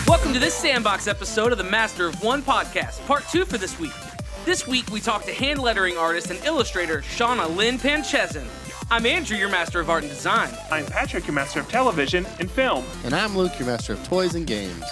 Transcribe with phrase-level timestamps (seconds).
[0.06, 3.80] Welcome to this Sandbox episode of the Master of One podcast, part two for this
[3.80, 3.94] week.
[4.46, 8.48] This week, we talk to hand lettering artist and illustrator Shauna Lynn Panczyszyn.
[8.90, 10.50] I'm Andrew, your Master of Art and Design.
[10.72, 12.86] I'm Patrick, your master of television and film.
[13.04, 14.84] And I'm Luke, your master of toys and games.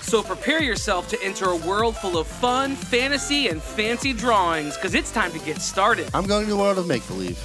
[0.00, 4.94] So prepare yourself to enter a world full of fun, fantasy, and fancy drawings, because
[4.94, 6.08] it's time to get started.
[6.14, 7.38] I'm going to the world of make believe.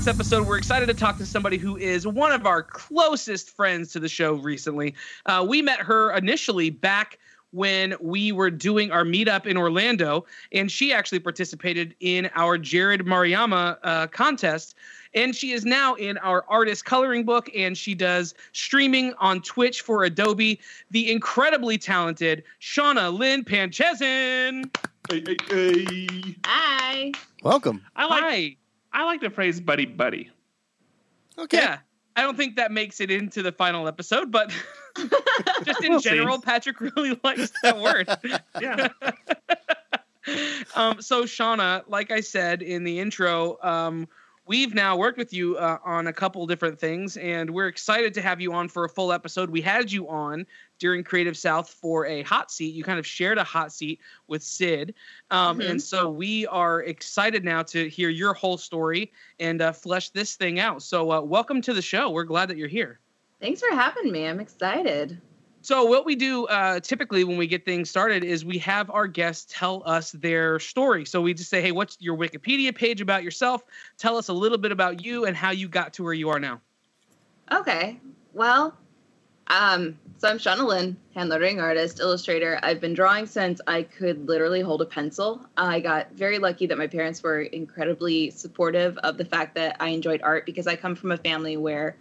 [0.00, 3.50] For this episode, we're excited to talk to somebody who is one of our closest
[3.50, 4.94] friends to the show recently.
[5.26, 7.18] Uh, we met her initially back
[7.50, 13.04] when we were doing our meetup in Orlando, and she actually participated in our Jared
[13.04, 14.74] Mariama uh, contest.
[15.12, 19.82] And she is now in our artist coloring book, and she does streaming on Twitch
[19.82, 20.58] for Adobe.
[20.92, 24.74] The incredibly talented Shauna Lynn Panczyszyn.
[25.10, 26.36] Hey, hey, hey.
[26.46, 27.12] Hi.
[27.42, 27.84] Welcome.
[27.96, 28.56] I like Hi.
[28.92, 30.30] I like the phrase buddy buddy.
[31.38, 31.58] Okay.
[31.58, 31.78] Yeah.
[32.16, 34.50] I don't think that makes it into the final episode, but
[35.64, 36.10] just in We'll see.
[36.10, 38.08] general, Patrick really likes that word.
[38.60, 38.88] Yeah.
[40.74, 44.06] um, so, Shauna, like I said in the intro, um,
[44.50, 48.20] we've now worked with you uh, on a couple different things, and we're excited to
[48.20, 49.48] have you on for a full episode.
[49.48, 50.44] We had you on
[50.80, 52.74] during Creative South for a hot seat.
[52.74, 54.92] You kind of shared a hot seat with Syd.
[55.30, 55.70] Um, Mhm.
[55.70, 60.34] And so we are excited now to hear your whole story and uh, flesh this
[60.34, 60.82] thing out.
[60.82, 62.10] So, uh, welcome to the show.
[62.10, 62.98] We're glad that you're here.
[63.40, 64.26] Thanks for having me.
[64.26, 65.20] I'm excited.
[65.62, 69.06] So what we do uh, typically when we get things started is we have our
[69.06, 71.04] guests tell us their story.
[71.04, 73.62] So we just say, "Hey, what's your Wikipedia page about yourself?
[73.98, 76.40] Tell us a little bit about you and how you got to where you are
[76.40, 76.60] now."
[77.52, 78.00] Okay.
[78.32, 78.74] Well,
[79.48, 82.58] um, so I'm Shauna Lynn, hand lettering artist, illustrator.
[82.62, 85.44] I've been drawing since I could literally hold a pencil.
[85.56, 89.88] I got very lucky that my parents were incredibly supportive of the fact that I
[89.88, 91.96] enjoyed art because I come from a family where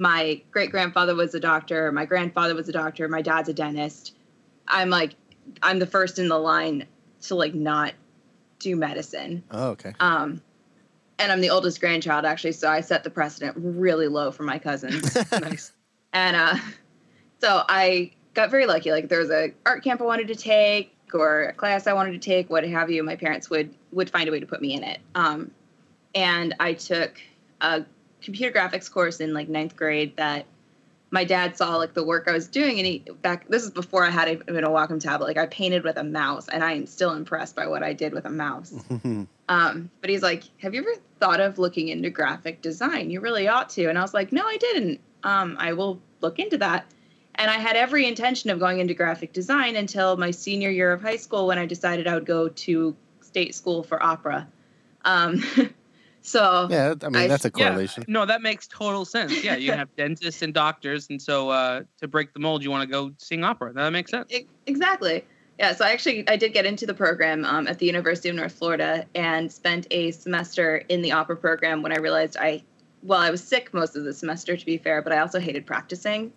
[0.00, 4.14] my great grandfather was a doctor, my grandfather was a doctor, my dad's a dentist.
[4.66, 5.14] I'm like,
[5.62, 6.86] I'm the first in the line
[7.22, 7.92] to like not
[8.58, 9.42] do medicine.
[9.50, 9.92] Oh, okay.
[10.00, 10.42] Um,
[11.18, 14.58] and I'm the oldest grandchild, actually, so I set the precedent really low for my
[14.58, 15.16] cousins.
[15.32, 15.72] nice.
[16.12, 16.56] and uh,
[17.40, 18.90] so I got very lucky.
[18.90, 22.12] Like there was a art camp I wanted to take, or a class I wanted
[22.12, 23.02] to take, what have you.
[23.02, 25.00] My parents would would find a way to put me in it.
[25.14, 25.50] Um,
[26.14, 27.20] and I took
[27.60, 27.84] a
[28.22, 30.46] computer graphics course in like ninth grade that
[31.10, 33.48] my dad saw like the work I was doing, and he back.
[33.48, 35.26] This is before I had even a Wacom tablet.
[35.26, 38.12] Like I painted with a mouse, and I am still impressed by what I did
[38.12, 38.74] with a mouse.
[39.50, 43.10] Um, but he's like, "Have you ever thought of looking into graphic design?
[43.10, 45.00] You really ought to." And I was like, "No, I didn't.
[45.24, 46.86] Um, I will look into that."
[47.34, 51.02] And I had every intention of going into graphic design until my senior year of
[51.02, 54.46] high school when I decided I would go to state school for opera.
[55.04, 55.42] Um,
[56.22, 57.68] so yeah, I mean I- that's a Yeah.
[57.68, 58.04] correlation.
[58.08, 59.42] No, that makes total sense.
[59.42, 62.82] Yeah, you have dentists and doctors, and so uh, to break the mold, you want
[62.82, 63.72] to go sing opera.
[63.72, 64.32] That makes sense.
[64.66, 65.24] Exactly
[65.58, 68.34] yeah so i actually i did get into the program um, at the university of
[68.34, 72.62] north florida and spent a semester in the opera program when i realized i
[73.02, 75.66] well i was sick most of the semester to be fair but i also hated
[75.66, 76.32] practicing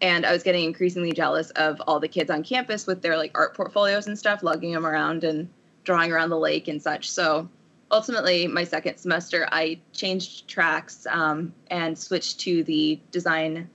[0.00, 3.30] and i was getting increasingly jealous of all the kids on campus with their like
[3.36, 5.48] art portfolios and stuff lugging them around and
[5.84, 7.48] drawing around the lake and such so
[7.90, 13.68] ultimately my second semester i changed tracks um, and switched to the design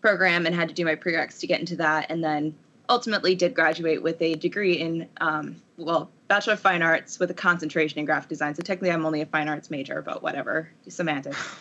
[0.00, 2.54] program and had to do my prereqs to get into that and then
[2.88, 7.34] ultimately did graduate with a degree in um, well bachelor of fine arts with a
[7.34, 8.54] concentration in graphic design.
[8.54, 11.38] So technically i'm only a fine arts major but whatever semantics.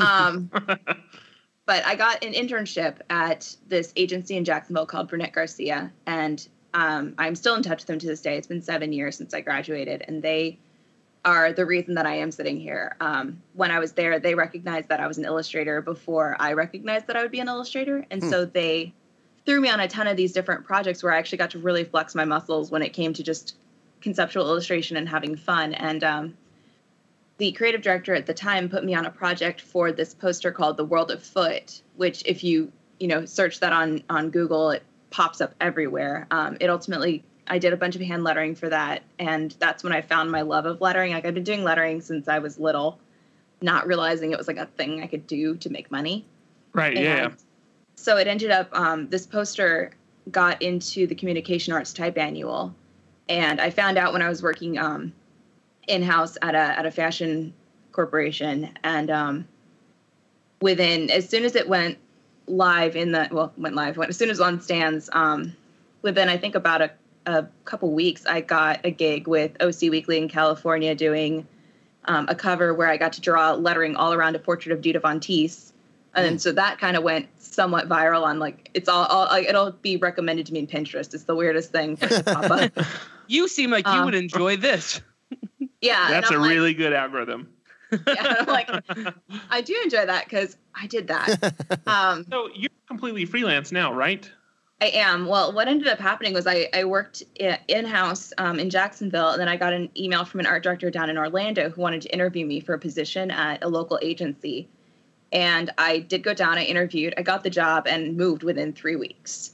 [0.00, 0.50] Um,
[1.66, 7.36] but i got an internship at this agency in jacksonville called Brunet-García and um, i'm
[7.36, 8.36] still in touch with them to this day.
[8.36, 10.58] It's been seven years since i graduated and they
[11.24, 14.88] are the reason that i am sitting here um, when i was there they recognized
[14.88, 18.22] that i was an illustrator before i recognized that i would be an illustrator and
[18.22, 18.92] so they
[19.44, 21.84] threw me on a ton of these different projects where I actually got to really
[21.84, 23.56] flex my muscles when it came to just
[24.00, 25.74] conceptual illustration and having fun.
[25.74, 26.36] And um,
[27.38, 30.76] the creative director at the time put me on a project for this poster called
[30.76, 34.82] The World of Foot, which if you you know search that on on Google, it
[35.10, 36.26] pops up everywhere.
[36.30, 39.92] Um, it ultimately, I did a bunch of hand lettering for that, and that's when
[39.92, 41.12] I found my love of lettering.
[41.12, 42.98] Like I've been doing lettering since I was little,
[43.60, 46.24] not realizing it was like a thing I could do to make money.
[46.72, 46.96] Right.
[46.96, 47.30] Yeah.
[47.96, 49.92] So it ended up um, this poster
[50.30, 52.74] got into the communication arts type annual,
[53.28, 55.12] and I found out when I was working um,
[55.86, 57.52] in house at a at a fashion
[57.92, 59.48] corporation, and um,
[60.60, 61.98] within as soon as it went
[62.46, 65.54] live in the well went live when as soon as on stands um,
[66.02, 66.90] within I think about a
[67.26, 71.46] a couple weeks I got a gig with OC Weekly in California doing
[72.06, 75.00] um, a cover where I got to draw lettering all around a portrait of Dita
[75.00, 75.72] Von Teese.
[76.16, 79.72] And so that kind of went somewhat viral on like it's all, all like, it'll
[79.72, 81.12] be recommended to me in Pinterest.
[81.12, 82.86] It's the weirdest thing for to pop up.
[83.26, 85.00] You seem like you Um, would enjoy this.
[85.80, 87.48] Yeah, That's a like- really good algorithm.
[88.06, 88.70] yeah, I'm like
[89.50, 91.80] I do enjoy that because I did that.
[91.86, 94.30] Um, So you're completely freelance now, right?
[94.80, 95.26] I am.
[95.26, 99.40] Well, what ended up happening was I, I worked in house um, in Jacksonville, and
[99.40, 102.12] then I got an email from an art director down in Orlando who wanted to
[102.12, 104.68] interview me for a position at a local agency.
[105.32, 108.96] And I did go down, I interviewed, I got the job, and moved within three
[108.96, 109.52] weeks.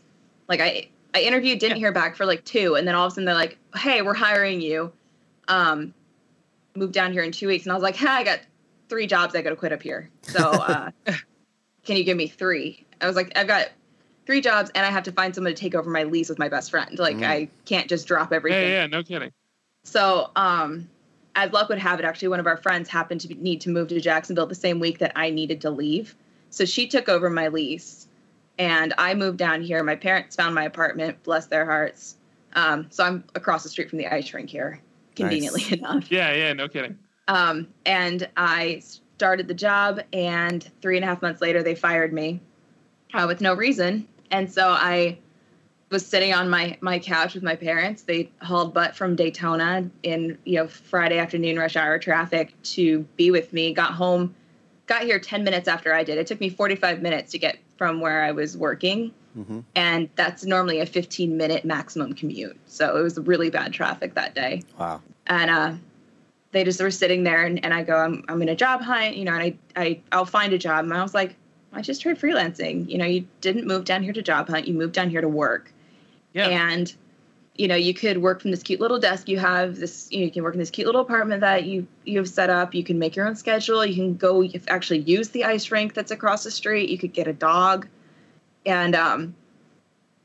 [0.49, 3.15] Like, I, I interviewed, didn't hear back for like two, and then all of a
[3.15, 4.93] sudden they're like, hey, we're hiring you.
[5.49, 5.95] Um,
[6.75, 7.65] moved down here in two weeks.
[7.65, 8.41] And I was like, hey, I got
[8.89, 10.11] three jobs I got to quit up here.
[10.23, 10.91] So, uh,
[11.85, 12.87] can you give me three?
[13.01, 13.69] I was like, I've got
[14.31, 16.49] three jobs and I have to find someone to take over my lease with my
[16.49, 16.97] best friend.
[17.01, 17.27] Like Mm.
[17.27, 18.63] I can't just drop everything.
[18.71, 19.33] yeah, yeah, no kidding.
[19.83, 20.89] So, um,
[21.35, 23.71] as luck would have it, actually, one of our friends happened to be, need to
[23.71, 26.15] move to Jacksonville the same week that I needed to leave.
[26.51, 28.07] So she took over my lease,
[28.57, 29.83] and I moved down here.
[29.83, 32.17] My parents found my apartment, bless their hearts.
[32.55, 34.81] Um, so I'm across the street from the ice rink here,
[35.17, 36.11] conveniently enough.
[36.11, 36.97] Yeah, yeah, no kidding.
[37.27, 38.83] Um, and I
[39.17, 42.41] started the job, and three and a half months later, they fired me
[43.15, 44.07] uh, with no reason.
[44.31, 45.19] And so I
[45.91, 48.03] was sitting on my my couch with my parents.
[48.03, 53.31] They hauled butt from Daytona in you know Friday afternoon rush hour traffic to be
[53.31, 53.73] with me.
[53.75, 54.35] Got home,
[54.87, 56.19] got here ten minutes after I did.
[56.19, 59.65] It took me forty five minutes to get from where I was working, Mhm.
[59.75, 62.57] and that's normally a fifteen minute maximum commute.
[62.67, 65.01] So it was really bad traffic that day Wow.
[65.27, 65.73] and uh,
[66.53, 69.17] they just were sitting there and, and i go I'm, I'm in a job hunt
[69.17, 71.37] you know and I, I i'll find a job and i was like
[71.73, 72.89] i just tried freelancing.
[72.89, 74.67] You know you didn't move down here to job hunt.
[74.67, 75.73] You moved down here to work.
[76.33, 76.47] Yeah.
[76.49, 76.95] and
[77.57, 80.25] you know you could work from this cute little desk you have this you, know,
[80.27, 82.75] you can work in this cute little apartment that you you've set up.
[82.75, 83.85] You can make your own schedule.
[83.85, 86.89] You can go you actually use the ice rink that's across the street.
[86.89, 87.89] You could get a dog.
[88.65, 89.35] And um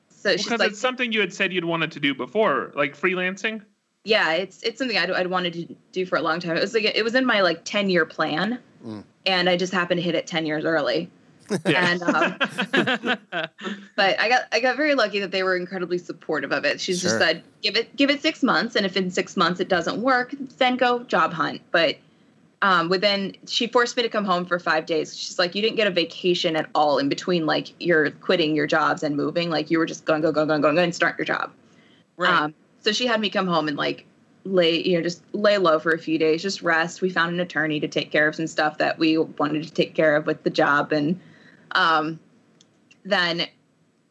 [0.10, 2.96] so she's Because like it's something you had said you'd wanted to do before, like
[2.96, 3.62] freelancing.
[4.04, 6.56] yeah it's it's something I'd, I'd wanted to do for a long time.
[6.58, 8.60] It was like it was in my like 10 year plan.
[8.86, 9.04] Mm.
[9.26, 11.10] and i just happened to hit it 10 years early
[11.66, 11.92] Yeah.
[11.92, 12.36] and um,
[13.96, 17.02] but i got i got very lucky that they were incredibly supportive of it she's
[17.02, 20.02] just said give it give it six months and if in six months it doesn't
[20.02, 21.98] work then go job hunt but
[22.62, 25.76] um, within she forced me to come home for five days she's like you didn't
[25.76, 29.70] get a vacation at all in between like you're quitting your jobs and moving like
[29.70, 31.52] you were just going go go go go go and start your job
[32.18, 32.32] right.
[32.32, 34.06] um, so she had me come home and like
[34.46, 37.02] lay, you know, just lay low for a few days, just rest.
[37.02, 39.96] We found an attorney to take care of some stuff that we wanted to take
[39.96, 41.20] care of with the job, and
[41.76, 42.20] um,
[43.04, 43.48] then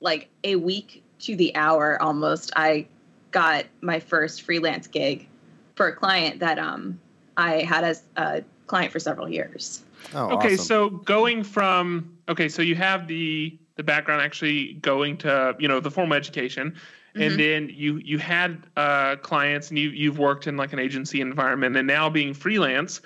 [0.00, 2.86] like a week to the hour almost, I
[3.30, 5.26] got my first freelance gig
[5.74, 7.00] for a client that um
[7.36, 9.82] I had as a client for several years.
[10.14, 10.58] Oh, okay, awesome.
[10.58, 15.80] so going from okay, so you have the the background actually going to you know
[15.80, 16.76] the formal education,
[17.16, 17.26] Mhm.
[17.26, 21.20] and then you you had uh, clients and you you've worked in like an agency
[21.20, 23.00] environment, and now being freelance.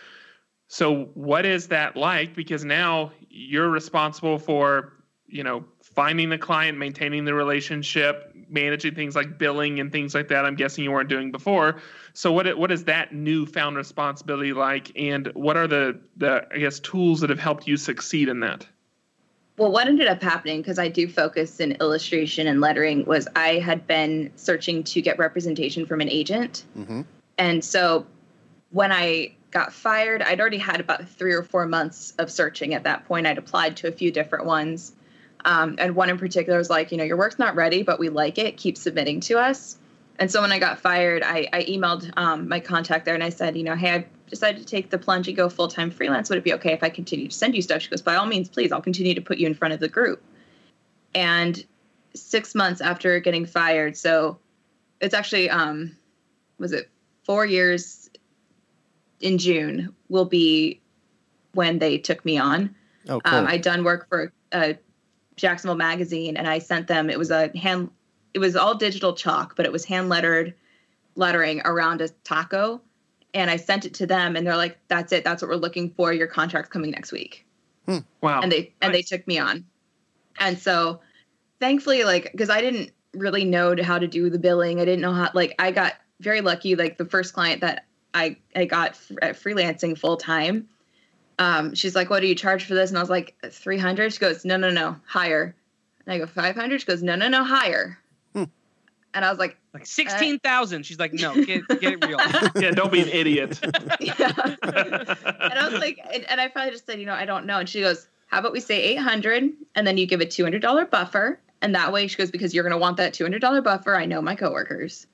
[0.69, 2.35] So what is that like?
[2.35, 4.93] Because now you're responsible for
[5.27, 10.29] you know finding the client, maintaining the relationship, managing things like billing and things like
[10.29, 10.45] that.
[10.45, 11.81] I'm guessing you weren't doing before.
[12.15, 16.81] So what what is that newfound responsibility like, and what are the the I guess
[16.81, 18.67] tools that have helped you succeed in that?
[19.57, 23.55] Well, what ended up happening, because I do focus in illustration and lettering, was I
[23.59, 26.65] had been searching to get representation from an agent.
[26.79, 27.05] Mhm.
[27.39, 28.07] And so
[28.71, 32.85] when I got fired, I'd already had about three or four months of searching at
[32.85, 33.27] that point.
[33.27, 34.93] I'd applied to a few different ones.
[35.45, 38.09] Um, and one in particular was like, you know, your work's not ready, but we
[38.09, 38.57] like it.
[38.57, 39.79] Keep submitting to us.
[40.19, 43.29] And so when I got fired, I, I emailed um, my contact there and I
[43.29, 46.29] said, you know, hey, I've decided to take the plunge and go full time freelance.
[46.29, 47.83] Would it be okay if I continue to send you stuff?
[47.83, 48.73] She goes, by all means, please.
[48.73, 50.23] I'll continue to put you in front of the group.
[51.15, 51.65] And
[52.15, 54.39] six months after getting fired, so
[55.01, 55.97] it's actually, um,
[56.59, 56.91] was it
[57.25, 57.85] four years
[59.21, 60.81] in June will be
[61.53, 62.75] when they took me on.
[63.09, 63.39] Oh, cool.
[63.39, 64.75] Um, I'd done work for uh,
[65.37, 67.11] Jacksonville Magazine, and I sent them.
[67.11, 67.91] It was a hand
[68.35, 70.55] it was all digital chalk, but it was hand lettered
[71.17, 72.81] lettering around a taco.
[73.35, 75.25] And I sent it to them, and they're like, "That's it.
[75.25, 76.13] That's what we're looking for.
[76.13, 77.47] Your contract's coming next week."
[78.21, 78.41] Wow.
[78.43, 79.65] and they and they took me on
[80.39, 81.01] and so
[81.59, 85.15] thankfully like because i didn't really know how to do the billing i didn't know
[85.15, 89.13] how like i got very lucky like the first client that i i got f-
[89.23, 90.69] at freelancing full time
[91.39, 94.19] um she's like what do you charge for this and i was like 300 she
[94.19, 95.55] goes no no no higher
[96.07, 97.99] and i go 500 she goes no no no higher
[98.35, 98.45] Hmm.
[99.15, 100.85] and i was like Like sixteen thousand.
[100.87, 102.19] She's like, no, get get it real.
[102.61, 103.61] yeah, don't be an idiot.
[104.01, 107.47] yeah and I was like, and, and I finally just said, you know, I don't
[107.47, 107.59] know.
[107.59, 111.39] And she goes, how about we say 800 and then you give a $200 buffer.
[111.63, 113.95] And that way she goes, because you're going to want that $200 buffer.
[113.95, 115.07] I know my coworkers.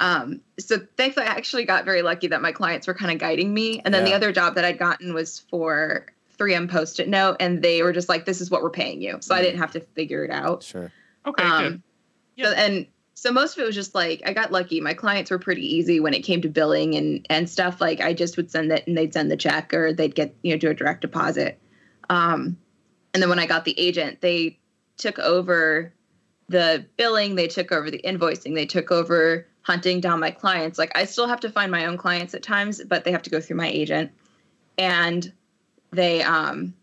[0.00, 3.54] Um, so thankfully I actually got very lucky that my clients were kind of guiding
[3.54, 3.80] me.
[3.84, 6.06] And then the other job that I'd gotten was for
[6.38, 7.36] 3M post-it note.
[7.40, 9.18] And they were just like, this is what we're paying you.
[9.20, 10.64] So I didn't have to figure it out.
[10.64, 10.90] Sure.
[11.26, 11.52] Okay, good.
[11.52, 11.82] Um,
[12.38, 14.80] so, and so most of it was just like I got lucky.
[14.80, 17.80] My clients were pretty easy when it came to billing and and stuff.
[17.80, 20.52] Like I just would send it and they'd send the check or they'd get you
[20.52, 21.58] know do a direct deposit.
[22.10, 22.58] Um,
[23.14, 24.58] and then when I got the agent, they
[24.98, 25.94] took over
[26.48, 27.36] the billing.
[27.36, 28.54] They took over the invoicing.
[28.54, 30.78] They took over hunting down my clients.
[30.78, 33.30] Like I still have to find my own clients at times, but they have to
[33.30, 34.12] go through my agent,
[34.78, 35.32] and
[35.90, 36.74] they um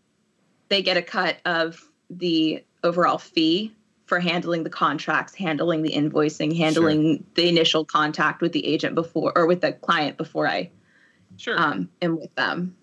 [0.68, 3.72] they get a cut of the overall fee
[4.06, 9.32] for handling the contracts, handling the invoicing, handling the initial contact with the agent before
[9.34, 10.70] or with the client before I
[11.38, 11.58] Sure.
[11.58, 12.76] um am with them.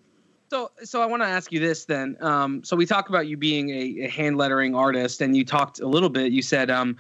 [0.50, 2.18] So, so I want to ask you this then.
[2.22, 5.80] Um, so we talk about you being a, a hand lettering artist, and you talked
[5.80, 6.32] a little bit.
[6.32, 6.98] You said um,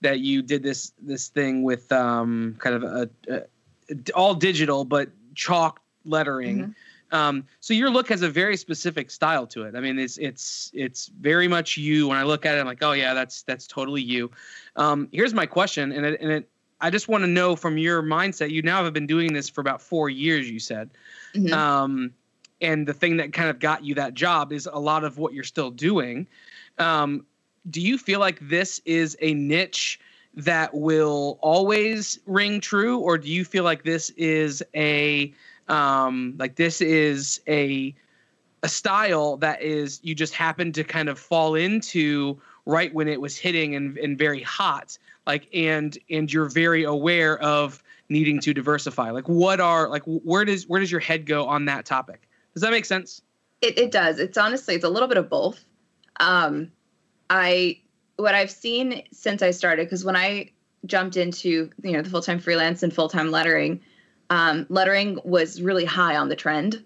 [0.00, 5.08] that you did this this thing with um, kind of a, a, all digital but
[5.34, 6.74] chalk lettering.
[7.12, 9.74] Um, so your look has a very specific style to it.
[9.76, 12.08] I mean, it's it's it's very much you.
[12.08, 14.30] When I look at it, I'm like, oh yeah, that's that's totally you.
[14.74, 16.48] Um, here's my question, and it, and it,
[16.80, 18.50] I just want to know from your mindset.
[18.50, 20.50] You now have been doing this for about four years.
[20.50, 20.90] You said.
[21.34, 21.52] Mhm.
[21.52, 22.12] Um,
[22.60, 25.34] and the thing that kind of got you that job is a lot of what
[25.34, 26.26] you're still doing.
[26.78, 27.26] Um,
[27.70, 30.00] do you feel like this is a niche
[30.34, 35.32] that will always ring true, or do you feel like this is a
[35.68, 37.94] um, like this is a
[38.62, 43.20] a style that is you just happen to kind of fall into right when it
[43.20, 44.98] was hitting and, and very hot?
[45.26, 49.10] Like and and you're very aware of needing to diversify.
[49.10, 52.28] Like what are like where does where does your head go on that topic?
[52.52, 53.22] Does that make sense?
[53.62, 54.18] It, it does.
[54.18, 55.64] It's honestly, it's a little bit of both.
[56.20, 56.70] Um,
[57.30, 57.80] I
[58.16, 60.50] what I've seen since I started, because when I
[60.84, 63.80] jumped into you know the full time freelance and full time lettering,
[64.30, 66.84] um, lettering was really high on the trend,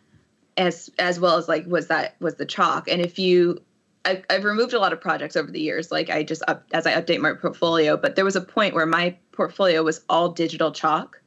[0.57, 2.89] as as well as like was that was the chalk.
[2.89, 3.61] And if you,
[4.05, 5.91] I, I've removed a lot of projects over the years.
[5.91, 8.87] Like I just up as I update my portfolio, but there was a point where
[8.87, 11.21] my portfolio was all digital chalk,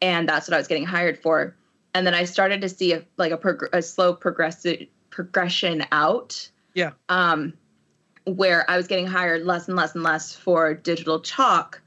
[0.00, 1.56] and that's what I was getting hired for
[1.94, 6.50] and then I started to see a, like a, prog- a slow progressive progression out.
[6.74, 6.90] Yeah.
[7.08, 7.54] Um,
[8.26, 11.80] where I was getting hired less and less and less for digital chalk,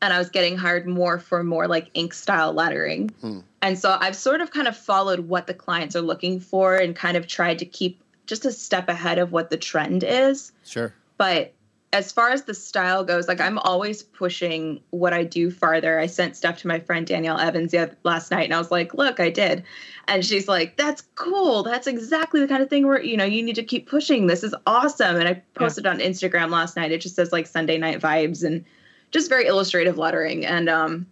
[0.00, 3.08] and I was getting hired more for more like ink style lettering.
[3.20, 3.40] Hmm.
[3.62, 6.94] And so I've sort of kind of followed what the clients are looking for and
[6.96, 10.92] kind of tried to keep just a step ahead of what the trend is Sure.
[11.18, 11.52] but
[11.92, 15.98] as far as the style goes like i'm always pushing what i do farther.
[15.98, 18.94] I sent stuff to my friend danielle evans the last night and i was like
[18.94, 19.62] look i did.
[20.08, 21.62] And she's like that's cool.
[21.62, 24.26] That's exactly the kind of thing where you know you need to keep pushing.
[24.26, 25.16] This is awesome.
[25.16, 26.90] And i posted on instagram last night.
[26.92, 28.64] It just says like sunday night vibes and
[29.10, 30.44] just very illustrative lettering.
[30.46, 31.06] And um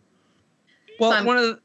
[0.99, 1.61] well I'm- one of the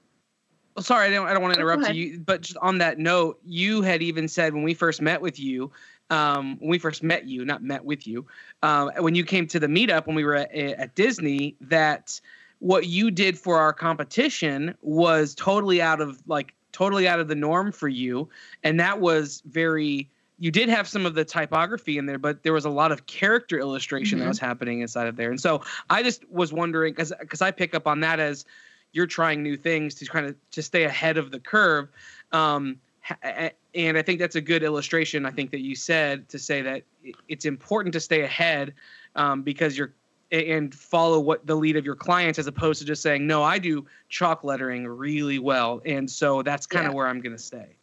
[0.78, 3.00] oh, sorry i don't, I don't want to Oh, interrupt you but just on that
[3.00, 5.72] note you had even said when we first met with you
[6.10, 8.26] um, when we first met you not met with you
[8.64, 12.20] um, when you came to the meetup when we were at, at disney that
[12.60, 17.36] what you did for our competition was totally out of like totally out of the
[17.36, 18.30] norm for you
[18.64, 22.54] and that was very you did have some of the typography in there but there
[22.54, 24.30] was a lot of character illustration that Mhm.
[24.30, 27.74] was happening inside of there and so i just was wondering because because i pick
[27.74, 28.46] up on that as
[28.92, 31.90] you're trying new things to kind of to stay ahead of the curve
[32.32, 32.78] um
[33.24, 36.62] a- and i think that's a good illustration i think that you said to say
[36.62, 36.84] that
[37.28, 38.74] it's important to stay ahead
[39.16, 39.94] um, because you're
[40.32, 43.60] and follow what the lead of your clients as opposed to just saying no i
[43.60, 46.98] do chalk lettering really well and so that's kind of Yeah.
[46.98, 47.76] where i'm going to stay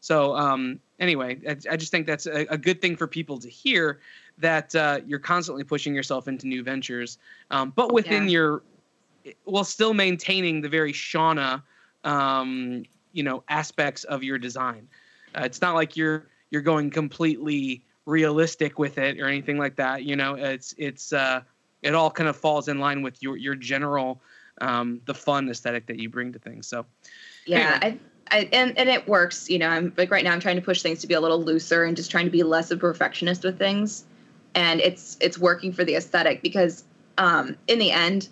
[0.00, 3.48] so um, anyway I, I just think that's a, a good thing for people to
[3.48, 4.00] hear
[4.38, 7.18] that uh, you're constantly pushing yourself into new ventures
[7.50, 8.30] um, but within Yeah.
[8.30, 8.62] your
[9.44, 11.62] while still maintaining the very shauna
[12.02, 12.82] um,
[13.12, 14.88] you know aspects of your design
[15.34, 20.04] uh, it's not like you're you're going completely realistic with it or anything like that
[20.04, 21.40] you know it's it's uh
[21.82, 24.20] it all kind of falls in line with your your general
[24.60, 26.66] um, the fun aesthetic that you bring to things.
[26.66, 26.86] So
[27.46, 27.98] Yeah, I,
[28.30, 29.48] I and and it works.
[29.50, 31.42] You know, I'm like right now I'm trying to push things to be a little
[31.42, 34.04] looser and just trying to be less of a perfectionist with things,
[34.54, 36.84] and it's it's working for the aesthetic because
[37.18, 38.28] um, in the end,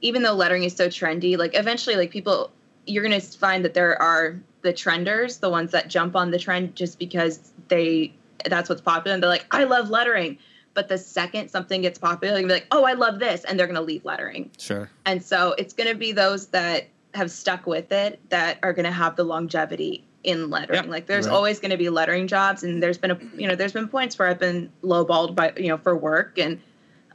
[0.00, 2.50] even though lettering is so trendy, like eventually, like people,
[2.86, 6.74] you're gonna find that there are the trenders, the ones that jump on the trend
[6.76, 8.12] just because they
[8.46, 10.38] that's what's popular, and they're like, I love lettering.
[10.74, 13.58] But the second something gets popular, they're gonna be like, oh, I love this, and
[13.58, 14.50] they're gonna leave lettering.
[14.58, 14.90] Sure.
[15.06, 18.84] And so it's going to be those that have stuck with it that are going
[18.86, 20.84] to have the longevity in lettering.
[20.84, 20.90] Yeah.
[20.90, 21.34] Like there's Right.
[21.34, 24.18] always going to be lettering jobs, and there's been a you know there's been points
[24.18, 26.60] where I've been lowballed by you know for work, and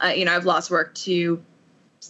[0.02, 1.44] uh, you know I've lost work to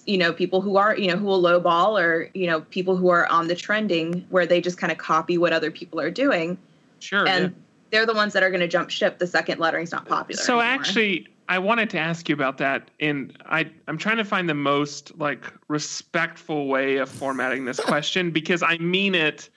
[0.05, 3.09] you know people who are you know who will lowball or you know people who
[3.09, 6.57] are on the trending where they just kind of copy what other people are doing,
[6.99, 7.49] sure, and yeah.
[7.91, 10.41] they're the ones that are going to jump ship the second lettering's not popular.
[10.41, 10.73] So anymore.
[10.73, 14.53] actually, I wanted to ask you about that, and I I'm trying to find the
[14.53, 19.49] most like respectful way of formatting this question because I mean it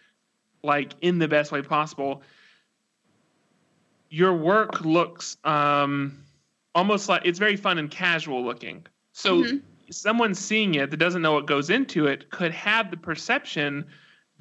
[0.62, 2.22] like in the best way possible.
[4.08, 6.24] Your work looks um
[6.74, 8.86] almost like it's very fun and casual looking.
[9.12, 9.62] So Mhm.
[9.90, 13.86] Someone seeing it that doesn't know what goes into it could have the perception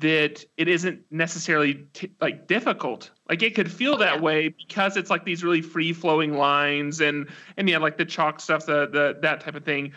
[0.02, 3.12] that it isn't necessarily t- like difficult.
[3.30, 7.02] Like it could feel Oh, that way because it's like these really free flowing lines
[7.02, 9.94] and and yeah, like the chalk stuff, the the that type of thing.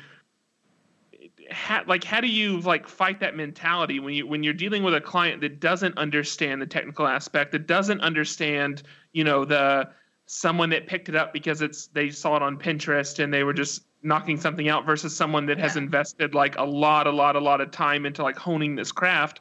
[1.51, 4.95] How, like how do you like fight that mentality when you when you're dealing with
[4.95, 8.83] a client that doesn't understand the technical aspect, that doesn't understand
[9.13, 9.89] you know the
[10.27, 13.53] someone that picked it up because it's they saw it on Pinterest and they were
[13.53, 15.83] just knocking something out versus someone that has Yeah.
[15.83, 19.41] invested like a lot, a lot, a lot of time into like honing this craft.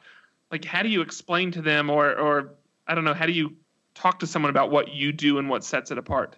[0.50, 2.54] Like, how do you explain to them, or or
[2.86, 3.56] I don't know, how do you
[3.94, 6.36] talk to someone about what you do and what sets it apart?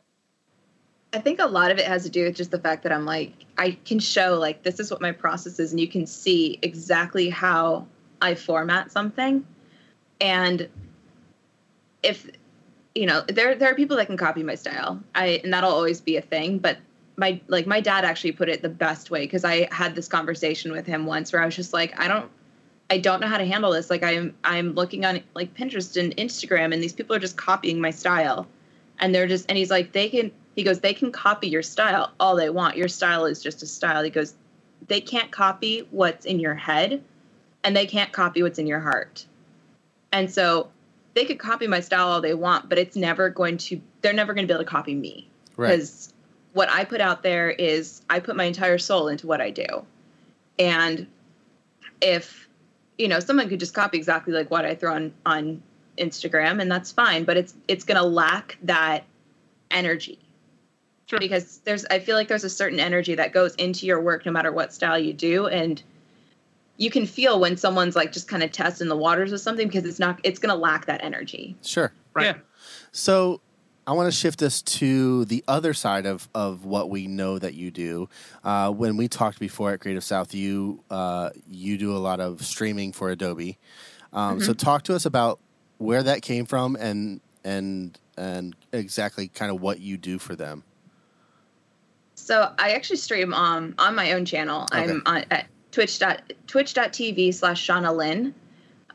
[1.12, 3.06] I think a lot of it has to do with just the fact that I'm
[3.06, 6.58] like, I can show like this is what my process is, and you can see
[6.62, 7.86] exactly how
[8.20, 9.46] I format something.
[10.20, 10.68] And
[12.02, 12.28] if
[12.94, 15.00] you know, there there are people that can copy my style.
[15.14, 16.58] I and that'll always be a thing.
[16.58, 16.78] But
[17.16, 20.72] my like my dad actually put it the best way because I had this conversation
[20.72, 22.30] with him once where I was just like, I don't
[22.90, 23.90] I don't know how to handle this.
[23.90, 27.80] Like I'm I'm looking on like Pinterest and Instagram and these people are just copying
[27.80, 28.46] my style.
[28.98, 32.12] And they're just and he's like, they can he goes, they can copy your style
[32.20, 32.76] all they want.
[32.76, 34.02] Your style is just a style.
[34.02, 34.34] He goes,
[34.88, 37.02] they can't copy what's in your head
[37.64, 39.26] and they can't copy what's in your heart.
[40.12, 40.70] And so
[41.14, 44.34] they could copy my style all they want, but it's never going to they're never
[44.34, 45.70] going to be able to copy me Right.
[46.56, 49.50] Because what I put out there is I put my entire soul into what I
[49.50, 49.66] do.
[50.58, 51.06] And
[52.00, 52.48] if
[52.98, 55.62] you know, someone could just copy exactly like what I throw on on
[55.98, 59.04] Instagram and that's fine, but it's it's going to lack that
[59.70, 60.18] energy.
[61.06, 61.18] Sure.
[61.18, 64.32] Because there's I feel like there's a certain energy that goes into your work no
[64.32, 65.82] matter what style you do and
[66.78, 69.86] you can feel when someone's like just kind of testing the waters with something because
[69.86, 71.56] it's not it's going to lack that energy.
[71.62, 71.92] Sure.
[72.14, 72.36] Right.
[72.36, 72.42] Yeah.
[72.92, 73.40] So
[73.86, 77.54] I want to shift us to the other side of, of what we know that
[77.54, 78.08] you do.
[78.42, 82.44] Uh, when we talked before at Creative South, you uh, you do a lot of
[82.44, 83.58] streaming for Adobe.
[84.12, 85.38] Um, So talk to us about
[85.78, 90.64] where that came from and and and exactly kind of what you do for them.
[92.16, 94.62] So I actually stream um, on my own channel.
[94.62, 94.82] Okay.
[94.82, 98.34] I'm on at twitch dot twitch.tv slash Shauna Lynn.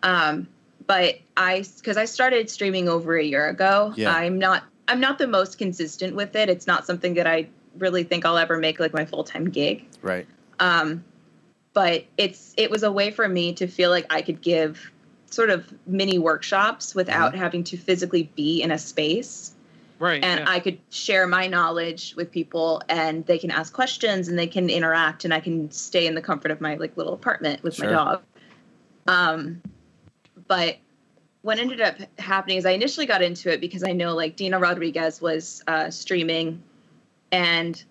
[0.04, 0.48] Um,
[0.86, 3.94] but I because I started streaming over a year ago.
[3.96, 4.14] Yeah.
[4.14, 6.50] I'm not I'm not the most consistent with it.
[6.50, 9.86] It's not something that I really think I'll ever make like my full time gig.
[10.02, 10.28] Right.
[10.60, 11.04] Um,
[11.74, 14.92] but it's it was a way for me to feel like I could give
[15.28, 19.54] sort of mini workshops without having to physically be in a space
[19.98, 20.22] Right.
[20.24, 20.50] and yeah.
[20.50, 24.70] I could share my knowledge with people and they can ask questions and they can
[24.70, 27.86] interact and I can stay in the comfort of my like little apartment with Sure.
[27.86, 28.22] my dog.
[29.08, 29.62] Um
[30.48, 30.78] but
[31.42, 34.60] what ended up happening is I initially got into it because I know like Dina
[34.60, 36.62] Rodriguez was uh, streaming
[37.32, 37.84] and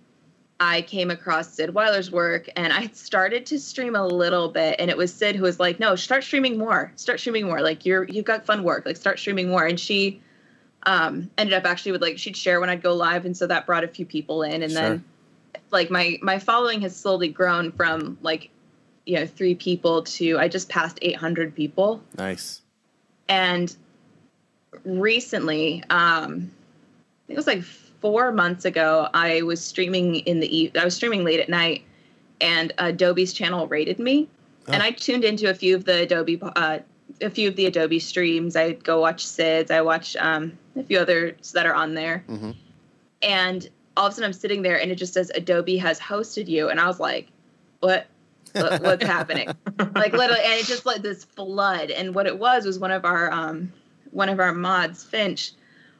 [0.60, 4.90] I came across Syd Weiler's work and I started to stream a little bit and
[4.90, 7.60] it was Syd who was like, no, start streaming more, start streaming more.
[7.60, 9.64] Like you're, you've got fun work, like start streaming more.
[9.64, 10.20] And she
[10.84, 13.24] um, ended up actually with like, she'd share when I'd go live.
[13.24, 15.04] And so that brought a few people in and then
[15.72, 18.50] like my, my following has slowly grown from like,
[19.06, 22.02] you know, three people to, I just passed 800 people.
[22.16, 22.60] Nice.
[23.30, 23.74] And
[24.84, 26.50] recently, um,
[27.28, 31.24] it was like four months ago, I was streaming in the e- I was streaming
[31.24, 31.84] late at night,
[32.40, 34.28] and Adobe's channel rated me,
[34.66, 34.86] and Oh.
[34.86, 36.80] I tuned into a few of the Adobe uh,
[37.20, 38.56] a few of the Adobe streams.
[38.56, 42.56] I go watch Syd's, I watch um, a few others that are on there, Mhm.
[43.22, 46.48] and all of a sudden I'm sitting there and it just says Adobe has hosted
[46.48, 47.28] you, and I was like,
[47.80, 48.06] what?
[48.54, 49.48] What what's happening?
[49.94, 51.90] Like literally, and it just like this flood.
[51.90, 53.72] And what it was was one of our um
[54.10, 55.52] one of our mods, Finch,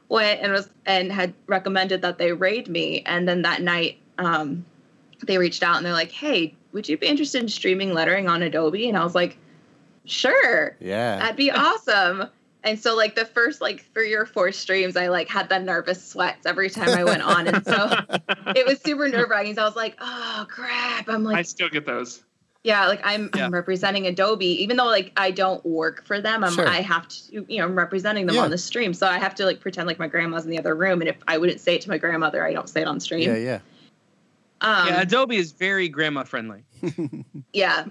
[0.09, 3.01] went and was and had recommended that they raid me.
[3.05, 4.65] And then that night, um,
[5.25, 8.41] they reached out and they're like, "Hey, would you be interested in streaming lettering on
[8.41, 9.37] Adobe?" And I was like,
[10.05, 11.19] "Sure, Yeah.
[11.19, 12.25] that'd be awesome."
[12.63, 16.05] And so, like the first like three or four streams, I like had the nervous
[16.05, 17.89] sweats every time I went on, and so
[18.55, 19.55] it was super nerve wracking.
[19.55, 22.23] So I was like, "Oh crap!" I'm like, I still get those.
[22.63, 23.45] Yeah, like I'm, Yeah.
[23.45, 26.43] I'm representing Adobe, even though like I don't work for them.
[26.43, 26.67] I'm, Sure.
[26.67, 28.43] I have to, you know, I'm representing them Yeah.
[28.43, 30.75] on the stream, so I have to like pretend like my grandma's in the other
[30.75, 31.01] room.
[31.01, 33.21] And if I wouldn't say it to my grandmother, I don't say it on stream.
[33.29, 33.59] yeah, yeah.
[34.63, 36.63] Um, yeah, yeah, Adobe is very grandma friendly.
[37.53, 37.85] yeah,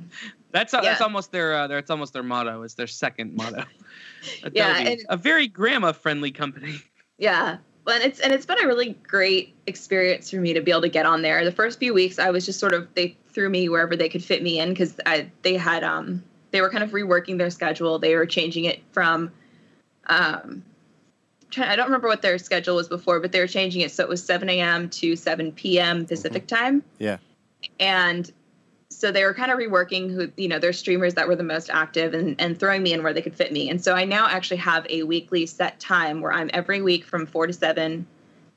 [0.52, 0.98] That's that's Yeah.
[1.00, 2.62] almost their uh, their it's almost their motto.
[2.62, 3.64] It's their second motto.
[4.44, 6.80] Adobe, Yeah, and- a very grandma friendly company.
[7.18, 7.56] yeah.
[7.90, 10.88] And it's and it's been a really great experience for me to be able to
[10.88, 11.44] get on there.
[11.44, 14.24] The first few weeks, I was just sort of they threw me wherever they could
[14.24, 14.98] fit me in because
[15.42, 17.98] they had um they were kind of reworking their schedule.
[17.98, 19.32] They were changing it from
[20.06, 20.64] um
[21.56, 24.08] I don't remember what their schedule was before, but they were changing it so it
[24.08, 24.88] was 7 a.m.
[24.90, 26.06] to 7 p.m.
[26.06, 26.84] Pacific time.
[26.98, 27.18] Yeah.
[27.78, 28.30] And
[28.90, 31.70] so they were kind of reworking who, you know, their streamers that were the most
[31.70, 33.70] active and, and throwing me in where they could fit me.
[33.70, 37.24] And so I now actually have a weekly set time where I'm every week from
[37.24, 38.06] 4 to 7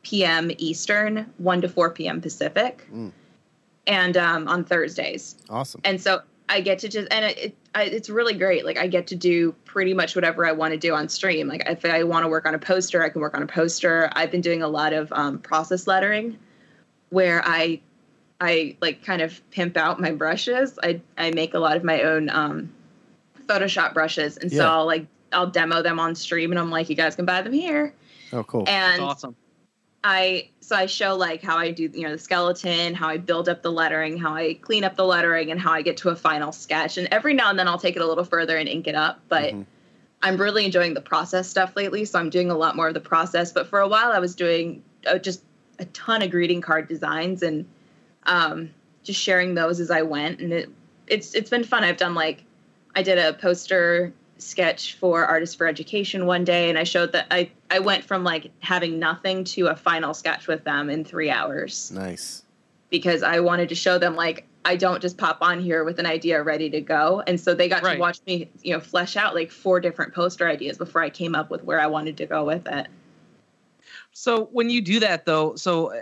[0.02, 0.52] p.m.
[0.58, 2.20] Eastern, 1 to 4 p.m.
[2.20, 3.12] Pacific, Mm.
[3.88, 5.82] and um, on Thursdays Awesome.
[5.86, 8.66] and so I get to just and it, it I, it's really great.
[8.66, 11.48] Like I get to do pretty much whatever I want to do on stream.
[11.48, 14.10] Like if I want to work on a poster, I can work on a poster.
[14.14, 16.38] I've been doing a lot of um, process lettering,
[17.10, 17.80] where I
[18.42, 20.78] I like kind of pimp out my brushes.
[20.84, 22.74] I I make a lot of my own um,
[23.48, 24.74] Photoshop brushes, and so Yeah.
[24.74, 27.54] I'll like I'll demo them on stream, and I'm like, you guys can buy them
[27.54, 27.94] here.
[28.32, 28.66] Oh, cool.
[28.66, 29.36] That's And awesome.
[30.04, 33.48] I so I show like how I do you know the skeleton, how I build
[33.48, 36.16] up the lettering, how I clean up the lettering, and how I get to a
[36.16, 36.98] final sketch.
[36.98, 39.22] And every now and then I'll take it a little further and ink it up.
[39.30, 39.66] But Mhm.
[40.22, 43.00] I'm really enjoying the process stuff lately, so I'm doing a lot more of the
[43.02, 43.52] process.
[43.52, 45.42] But for a while I was doing uh, just
[45.80, 47.66] a ton of greeting card designs and
[48.26, 48.70] um,
[49.04, 50.70] just sharing those as I went, and it
[51.08, 51.84] it's it's been fun.
[51.84, 52.44] I've done like
[52.96, 57.28] I did a poster sketch for Artists for Education one day, and I showed that
[57.32, 61.30] I I went from like having nothing to a final sketch with them in three
[61.30, 62.44] hours Nice.
[62.90, 66.06] because I wanted to show them like I don't just pop on here with an
[66.06, 67.96] idea ready to go, and so they got Right.
[67.96, 71.36] to watch me you know flesh out like four different poster ideas before I came
[71.36, 72.88] up with where I wanted to go with it.
[74.14, 76.02] So when you do that though, so uh,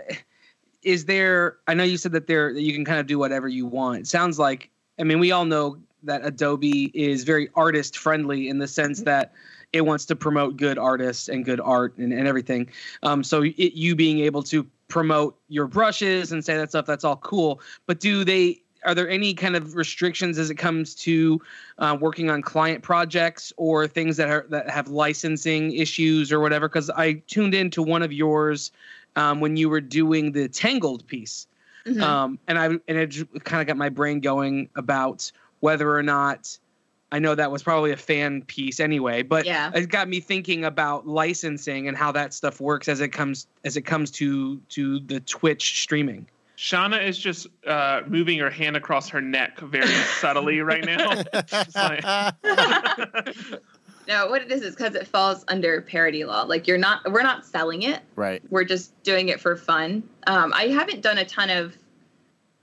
[0.82, 3.48] is there I know you said that there that you can kind of do whatever
[3.48, 4.00] you want.
[4.00, 8.58] It sounds like I mean we all know that Adobe is very artist friendly in
[8.58, 9.32] the sense that
[9.72, 12.68] it wants to promote good artists and good art and, and everything.
[13.02, 17.04] Um, so it, you being able to promote your brushes and say that stuff, that's
[17.04, 17.60] all cool.
[17.86, 21.40] But do they are there any kind of restrictions as it comes to
[21.78, 26.68] uh, working on client projects or things that are that have licensing issues or whatever?
[26.68, 28.72] Because I tuned into one of yours
[29.16, 31.46] um, when you were doing the Tangled piece,
[31.86, 32.00] Mhm.
[32.02, 36.58] um, and I and it kind of got my brain going about whether or not
[37.10, 39.70] I know that was probably a fan piece anyway, but Yeah.
[39.74, 43.76] it got me thinking about licensing and how that stuff works as it comes as
[43.76, 46.26] it comes to to the Twitch streaming.
[46.56, 49.86] Shauna is just uh, moving her hand across her neck very
[50.20, 51.22] subtly right now.
[54.06, 56.42] Just like- No, what it is is because it falls under parody law.
[56.42, 58.00] Like you're not, we're not selling it.
[58.16, 58.42] right.
[58.50, 60.02] We're just doing it for fun.
[60.26, 61.76] Um, I haven't done a ton of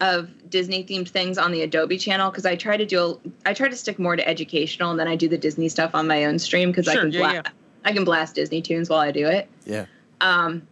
[0.01, 3.67] of Disney themed things on the Adobe channel because I try to do, I try
[3.67, 6.39] to stick more to educational, and then I do the Disney stuff on my own
[6.39, 7.41] stream because I can yeah, bla- yeah.
[7.83, 9.49] I can blast Disney tunes while I do it.
[9.65, 9.87] Yeah.
[10.21, 10.65] Um,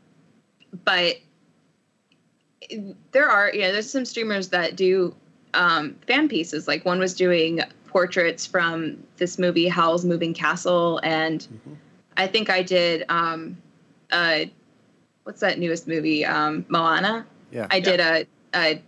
[0.85, 1.17] but
[3.11, 5.13] there are, you know, there's some streamers that do
[5.53, 6.67] um, fan pieces.
[6.67, 7.61] Like one was doing
[7.97, 11.75] portraits from this movie, Howl's Moving Castle, and Mhm.
[12.15, 13.03] I think I did.
[13.09, 13.57] Um,
[14.11, 14.41] uh,
[15.23, 16.23] what's that newest movie?
[16.23, 17.25] Um, Moana.
[17.51, 17.65] Yeah.
[17.71, 18.79] I did a, a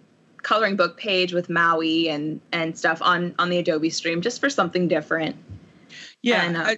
[0.44, 4.48] coloring book page with Maui and and stuff on on the Adobe stream just for
[4.50, 5.36] something different.
[6.22, 6.78] Yeah, And, uh, I-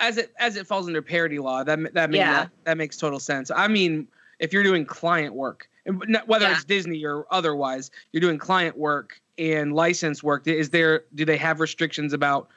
[0.00, 2.32] as it as it falls under parody law, that that makes Yeah.
[2.44, 3.50] that, that makes total sense.
[3.54, 6.54] I mean, if you're doing client work, and whether Yeah.
[6.54, 10.46] it's Disney or otherwise, you're doing client work and license work.
[10.46, 12.48] Is there do they have restrictions about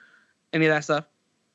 [0.52, 1.06] any of that stuff?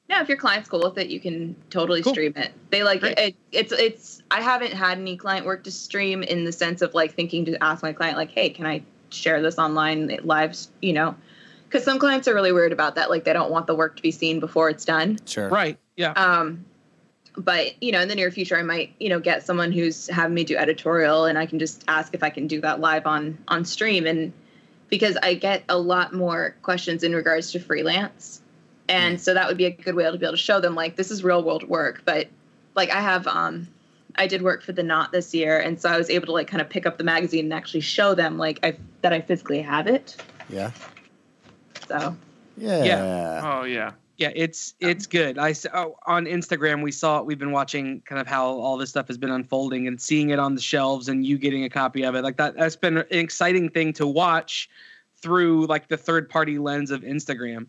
[0.09, 2.15] No, if your client's cool with it, you can totally Cool.
[2.15, 2.51] stream it.
[2.71, 3.19] They like Great.
[3.19, 3.37] it.
[3.53, 4.23] It's it's.
[4.31, 7.63] I haven't had any client work to stream in the sense of like thinking to
[7.63, 10.57] ask my client like, hey, can I share this online live?
[10.81, 11.15] You know,
[11.69, 13.11] because some clients are really weird about that.
[13.11, 15.19] Like they don't want the work to be seen before it's done.
[15.27, 15.51] Sure.
[15.51, 15.79] Right.
[15.97, 16.13] Yeah.
[16.13, 16.65] Um,
[17.37, 20.35] but you know, in the near future, I might you know get someone who's having
[20.35, 23.37] me do editorial, and I can just ask if I can do that live on
[23.49, 24.33] on stream, and
[24.89, 28.41] because I get a lot more questions in regards to freelance,
[28.89, 30.97] and so that would be a good way to be able to show them like
[30.97, 32.03] this is real world work.
[32.05, 32.29] But
[32.75, 33.69] like I have, um,
[34.17, 36.49] I did work for the Knot this year, and so I was able to like
[36.49, 39.63] kind of pick up the magazine and actually show them like I that I physically
[39.63, 40.17] have it.
[40.49, 40.71] Yeah.
[41.87, 42.17] So
[42.85, 43.41] Yeah.
[43.45, 43.93] Oh yeah.
[44.19, 45.39] Yeah, it's it's good.
[45.39, 47.27] I oh, on Instagram we saw it.
[47.27, 50.41] We've been watching kind of how all this stuff has been unfolding and seeing it
[50.41, 52.23] on the shelves and you getting a copy of it.
[52.23, 54.69] Like that that's been an exciting thing to watch
[55.23, 57.67] through like the third party lens of Instagram.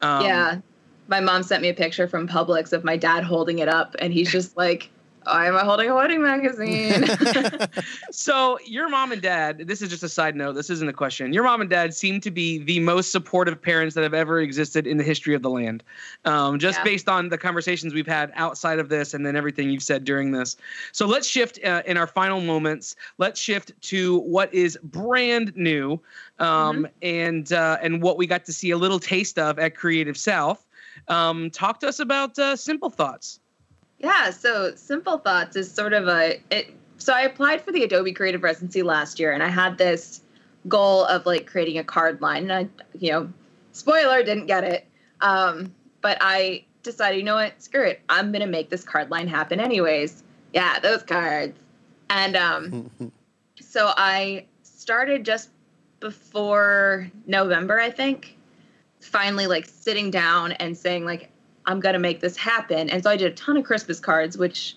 [0.00, 0.58] Um, yeah,
[1.06, 4.12] my mom sent me a picture from Publix of my dad holding it up, and
[4.12, 4.90] he's just like,
[5.26, 7.06] "I'm holding a wedding magazine."
[8.10, 11.32] so your mom and dad this is just a side note this isn't a question.
[11.32, 14.86] Your mom and dad seem to be the most supportive parents that have ever existed
[14.86, 15.82] in the history of the land.
[16.24, 16.84] Um, just Yeah.
[16.84, 20.32] based on the conversations we've had outside of this and then everything you've said during
[20.32, 20.56] this.
[20.92, 26.00] So let's shift uh, in our final moments let's shift to what is brand new
[26.38, 30.16] um, and uh, and what we got to see a little taste of at creative
[30.16, 30.66] south.
[31.08, 33.40] Um, talk to us about uh, simple thoughts
[34.04, 38.12] Yeah, so Simple Thoughts is sort of a it so I applied for the Adobe
[38.12, 40.20] Creative Residency last year and I had this
[40.68, 43.32] goal of like creating a card line and I you know,
[43.72, 44.86] spoiler didn't get it.
[45.22, 48.02] Um but I decided, you know what, screw it.
[48.10, 50.22] I'm going to make this card line happen anyways.
[50.52, 51.58] Yeah, those cards.
[52.10, 52.90] And um
[53.58, 55.48] so I started just
[56.00, 58.36] before November, I think.
[59.00, 61.30] Finally like sitting down and saying like
[61.66, 62.90] I'm gonna make this happen.
[62.90, 64.76] And so I did a ton of Christmas cards, which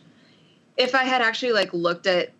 [0.78, 2.32] if I had actually like looked at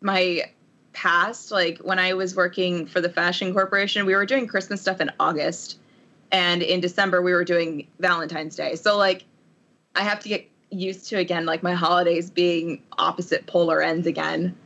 [0.00, 0.50] my
[0.92, 5.00] past, like when I was working for the Fashion Corporation, we were doing Christmas stuff
[5.00, 5.78] in August.
[6.32, 8.76] And in December we were doing Valentine's Day.
[8.76, 9.24] So like
[9.94, 14.56] I have to get used to again like my holidays being opposite polar ends again.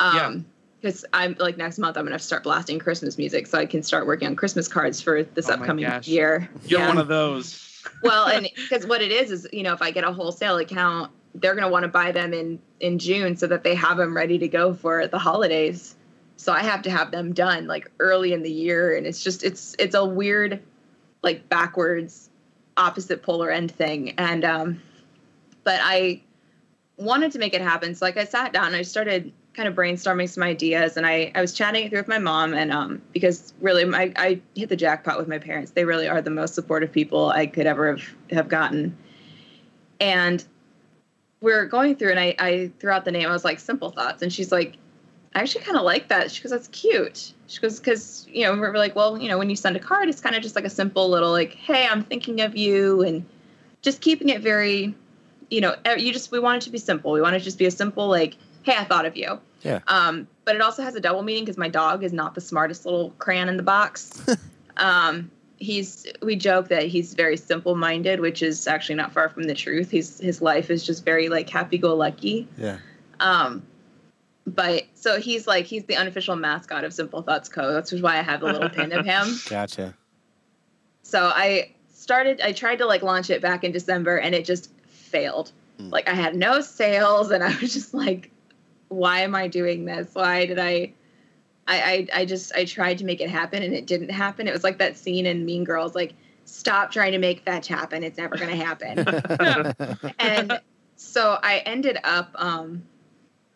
[0.00, 0.26] Yeah.
[0.26, 0.46] Um
[0.80, 4.06] because I'm like next month I'm gonna start blasting Christmas music so I can start
[4.06, 6.48] working on Christmas cards for this Oh upcoming year.
[6.64, 7.65] you're Yeah one of those
[8.02, 11.10] well and because what it is is you know if i get a wholesale account
[11.40, 14.16] they're going to want to buy them in in june so that they have them
[14.16, 15.94] ready to go for the holidays.
[16.36, 19.42] So i have to have them done like early in the year and it's just
[19.44, 20.62] it's it's a weird
[21.22, 22.30] like backwards
[22.76, 24.14] opposite polar end thing.
[24.18, 24.82] And um
[25.64, 26.22] but i
[26.96, 27.94] wanted to make it happen.
[27.94, 31.32] So like i sat down and i started kind of brainstorming some ideas and I,
[31.34, 34.68] I was chatting it through with my mom and um because really my I hit
[34.68, 35.70] the jackpot with my parents.
[35.70, 38.96] They really are the most supportive people I could ever have, have gotten.
[39.98, 40.44] And
[41.40, 44.22] we're going through and I, I threw out the name, I was like, Simple Thoughts.
[44.22, 44.76] And she's like,
[45.34, 46.30] I actually kind of like that.
[46.30, 47.32] She goes, That's cute.
[47.46, 50.08] She goes, because, you know, we're like, well, you know, when you send a card,
[50.08, 53.02] it's kind of just like a simple little, like, hey, I'm thinking of you.
[53.02, 53.24] And
[53.82, 54.94] just keeping it very,
[55.48, 57.12] you know, you just, we want it to be simple.
[57.12, 59.38] We want it to just be a simple, like, hey, I thought of you.
[59.62, 59.80] Yeah.
[59.88, 62.84] Um, but it also has a double meaning because my dog is not the smartest
[62.84, 64.24] little crayon in the box.
[64.76, 69.44] um, he's we joke that he's very simple minded, which is actually not far from
[69.44, 69.90] the truth.
[69.90, 72.46] He's his life is just very like happy go lucky.
[72.56, 72.78] Yeah.
[73.20, 73.66] Um,
[74.46, 77.72] but so he's like he's the unofficial mascot of Simple Thoughts Co.
[77.72, 79.26] That's why I have the little pin of him.
[79.48, 79.94] Gotcha.
[81.02, 84.70] So I started I tried to like launch it back in December and it just
[84.86, 85.50] failed.
[85.78, 85.90] Hmm.
[85.90, 88.30] Like I had no sales and I was just like
[88.88, 90.10] why am I doing this?
[90.12, 90.92] Why did I
[91.68, 91.80] I,
[92.14, 94.46] I I just I tried to make it happen and it didn't happen.
[94.46, 96.14] It was like that scene in Mean Girls like
[96.46, 98.02] stop trying to make fetch happen.
[98.02, 99.04] It's never going to happen.
[100.18, 100.60] and
[100.96, 102.82] so I ended up um,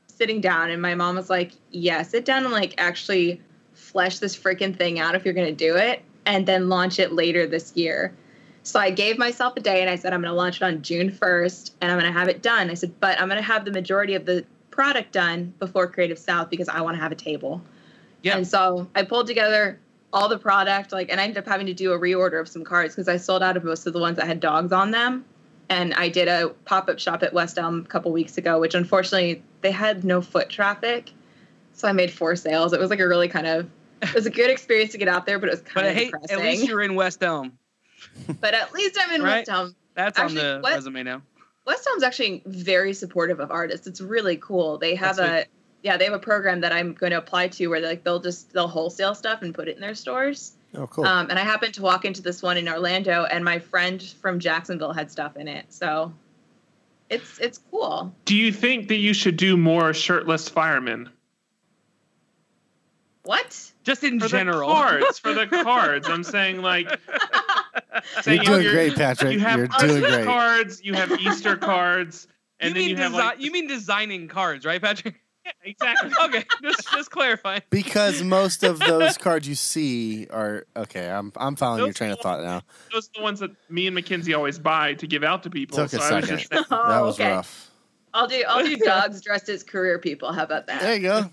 [0.07, 3.41] sitting down, and my mom was like, "Yeah, sit down and like actually
[3.73, 7.47] flesh this freaking thing out if you're gonna do it, and then launch it later
[7.47, 8.15] this year."
[8.63, 11.11] So I gave myself a day, and I said, "I'm gonna launch it on June
[11.11, 14.15] 1st, and I'm gonna have it done." I said, "But I'm gonna have the majority
[14.15, 14.45] of the
[14.81, 17.61] product done before Creative South because I want to have a table."
[18.23, 18.37] Yeah.
[18.37, 19.79] And so I pulled together
[20.13, 22.65] all the product, like, and I ended up having to do a reorder of some
[22.65, 25.25] cards because I sold out of most of the ones that had dogs on them
[25.69, 28.75] and I did a pop up shop at West Elm a couple weeks ago, which
[28.75, 31.13] unfortunately they had no foot traffic.
[31.75, 32.73] So I made four sales.
[32.73, 33.71] It was like a really kind of
[34.03, 35.95] it was a good experience to get out there, but it was kind But of
[35.95, 36.39] hey, depressing.
[36.39, 37.57] at least you're in West Elm.
[38.41, 39.39] but at least I'm in Right?
[39.47, 39.77] West Elm.
[39.95, 41.23] That's Actually, on the what- resume now.
[41.67, 43.87] West Elm's actually very supportive of artists.
[43.87, 44.79] It's really cool.
[44.79, 45.47] They have That's a
[45.83, 48.53] yeah, they have a program that I'm going to apply to where like they'll just
[48.53, 50.53] they'll wholesale stuff and put it in their stores.
[50.75, 51.05] Oh, cool.
[51.05, 54.39] Um, and I happened to walk into this one in Orlando, and my friend from
[54.39, 55.67] Jacksonville had stuff in it.
[55.73, 56.13] So
[57.09, 58.15] it's it's cool.
[58.25, 61.09] Do you think that you should do more shirtless firemen?
[63.25, 63.73] What?
[63.85, 64.69] Just in For general.
[64.69, 66.09] the cards, for the cards.
[66.09, 66.89] I'm saying like
[67.75, 69.33] you're saying, doing you're- great, Patrick.
[69.33, 70.25] You have You're doing great.
[70.25, 72.27] cards, you have Easter cards,
[72.59, 75.21] and you then mean you have like you mean designing cards, right, Patrick?
[75.47, 76.11] yeah, exactly.
[76.25, 77.63] okay, just just clarifying.
[77.71, 81.09] Because most of those cards you see are okay.
[81.09, 82.63] I'm I'm following your train of thought now.
[82.93, 85.77] Those are the ones that me and Mackenzie always buy to give out to people.
[85.79, 86.39] Took a so I was second.
[86.39, 87.31] just saying- Oh, that was okay.
[87.31, 87.71] rough.
[88.13, 90.33] I'll do I'll do dogs dressed as career people.
[90.33, 90.81] How about that?
[90.83, 91.31] There you go.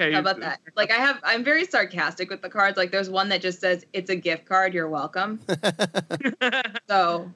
[0.00, 0.60] Okay, How about that?
[0.76, 2.76] Like I have I'm very sarcastic with the cards.
[2.76, 5.40] Like there's one that just says it's a gift card, you're welcome.
[6.88, 7.30] so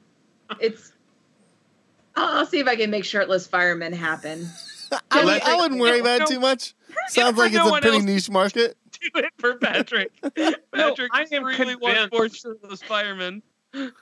[0.61, 0.93] it's
[2.17, 4.47] I'll, I'll see if I can make shirtless firemen happen.
[5.11, 6.75] I, Like- I wouldn't worry about it too much.
[7.09, 8.77] Sounds like no it's a pretty niche market.
[9.01, 10.11] Do it for Patrick.
[10.23, 13.43] Patrick I am really wants convinced- more those firemen.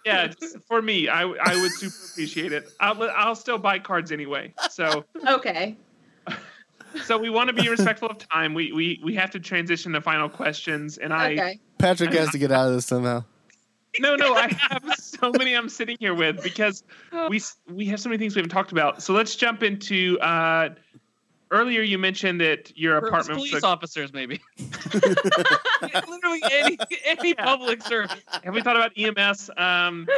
[0.05, 0.33] Yeah,
[0.69, 2.71] for me, I I would super appreciate it.
[2.79, 4.55] I'll I'll still buy cards anyway.
[4.71, 5.77] So Okay.
[7.05, 8.55] So we want to be respectful of time.
[8.55, 11.61] We we we have to transition to final questions, and I Okay.
[11.79, 13.25] Patrick has to get out of this somehow.
[13.99, 16.83] no no I have so many I'm sitting here with because
[17.31, 19.03] we we have so many things we haven't talked about.
[19.03, 20.19] So let's jump into.
[20.21, 20.71] uh
[21.53, 24.41] Earlier, you mentioned that your For apartment police was a- officers, maybe.
[25.29, 27.45] Literally any any Yeah.
[27.45, 28.13] public service.
[28.43, 29.51] Have we thought about EMS?
[29.57, 30.09] Um,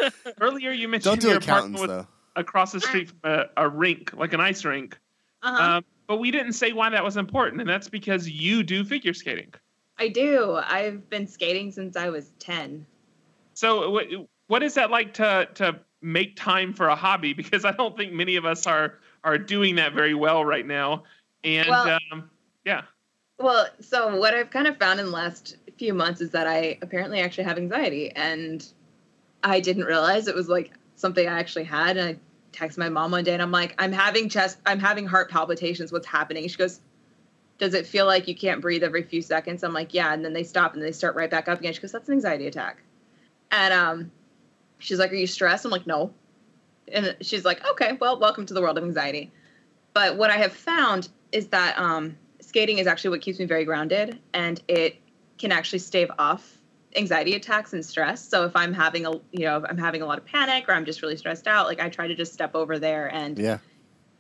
[0.41, 2.41] earlier, you mentioned Don't do your accountants apartment was though.
[2.41, 4.99] across the street from a, a rink, like an ice rink.
[5.43, 5.63] Uh-huh.
[5.79, 9.13] Um, but we didn't say why that was important, and that's because you do figure
[9.13, 9.53] skating.
[9.99, 10.59] I do.
[10.65, 12.87] I've been skating since I was 10.
[13.55, 14.07] So, what,
[14.47, 17.35] what is that like to to make time for a hobby?
[17.35, 21.05] Because I don't think many of us are are doing that very well right now.
[21.45, 22.31] And Well- um,
[22.65, 22.83] yeah,
[23.39, 26.79] Well, so what I've kind of found in the last few months is that I
[26.83, 28.67] apparently actually have anxiety, and
[29.45, 31.97] I didn't realize it was like something I actually had.
[31.97, 32.21] And I
[32.53, 35.93] texted my mom one day, and I'm like, "I'm having chest, I'm having heart palpitations.
[35.93, 36.81] What's happening?" She goes,
[37.59, 40.33] "Does it feel like you can't breathe every few seconds?" I'm like, "Yeah," and then
[40.33, 41.73] they stop and they start right back up again.
[41.73, 42.83] She goes, "That's an anxiety attack,"
[43.51, 44.13] and um,
[44.79, 46.13] she's like, "Are you stressed?" I'm like, "No,"
[46.93, 49.31] and she's like, "Okay, well, welcome to the world of anxiety."
[49.95, 53.65] But what I have found is that um, skating is actually what keeps me very
[53.65, 54.97] grounded, and it
[55.39, 56.58] can actually stave off
[56.97, 58.27] anxiety attacks and stress.
[58.27, 60.73] So if I'm having a you know if I'm having a lot of panic or
[60.73, 63.59] I'm just really stressed out, like I try to just step over there and Yeah.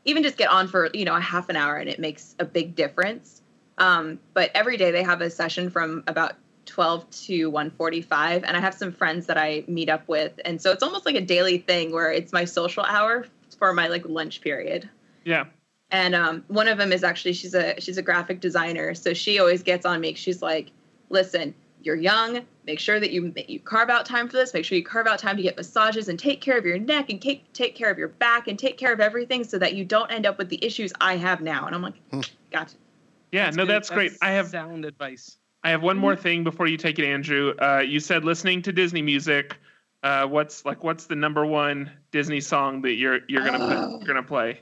[0.05, 2.45] even just get on for you know a half an hour, and it makes a
[2.45, 3.43] big difference.
[3.79, 6.35] Um, but every day they have a session from about
[6.67, 10.71] 12 to 1:45, and I have some friends that I meet up with, and so
[10.73, 13.27] it's almost like a daily thing where it's my social hour
[13.59, 14.89] for my like lunch period
[15.25, 15.45] yeah,
[15.91, 19.39] and um, one of them is actually she's a she's a graphic designer so she
[19.39, 20.71] always gets on me she's like
[21.11, 24.77] listen you're young make sure that you you carve out time for this make sure
[24.77, 27.51] you carve out time to get massages and take care of your neck and take
[27.53, 30.27] take care of your back and take care of everything so that you don't end
[30.27, 32.21] up with the issues i have now and i'm like Hmm.
[32.53, 32.77] gotcha
[33.31, 33.51] yeah.
[33.51, 33.69] no, good.
[33.69, 34.13] that's great.
[34.23, 35.37] I have sound advice.
[35.63, 37.53] I have one more thing before you take it, Andrew.
[37.61, 39.55] Uh, you said listening to Disney music.
[40.03, 43.99] Uh, what's like what's the number one Disney song that you're you're gonna Oh.
[43.99, 44.61] you're gonna play?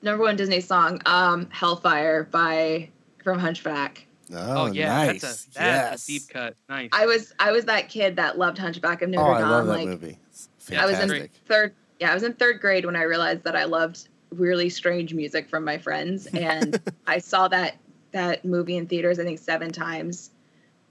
[0.00, 2.88] number one disney song um hellfire by
[3.22, 5.22] from hunchback Oh, yeah, nice.
[5.22, 6.04] that's a that's yes.
[6.04, 6.56] a deep cut.
[6.68, 6.90] Nice.
[6.92, 9.66] i was i was that kid that loved hunchback of Notre Oh, notre I love
[9.66, 10.18] that like movie.
[10.28, 11.74] It's I was in third.
[12.00, 15.48] Yeah, I was in third grade when I realized that I loved really strange music
[15.48, 17.76] from my friends, and I saw that
[18.12, 19.18] that movie in theaters.
[19.18, 20.30] I think seven times,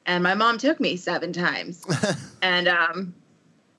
[0.05, 1.85] and my mom took me seven times,
[2.41, 3.13] and um,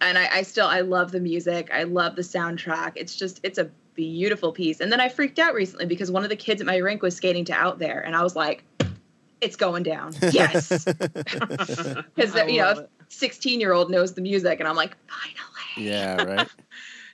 [0.00, 1.70] and I, I still I love the music.
[1.72, 2.92] I love the soundtrack.
[2.96, 4.80] It's just it's a beautiful piece.
[4.80, 7.14] And then I freaked out recently because one of the kids at my rink was
[7.14, 8.64] skating to Out There, and I was like,
[9.42, 10.14] it's going down.
[10.32, 12.90] Yes, because you know, it.
[13.08, 15.90] sixteen year old knows the music, and I'm like, finally.
[15.90, 16.48] yeah, right.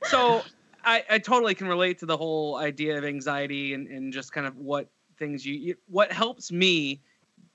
[0.04, 0.42] so
[0.84, 4.46] I, I totally can relate to the whole idea of anxiety and, and just kind
[4.46, 4.88] of what
[5.18, 7.00] things you, you what helps me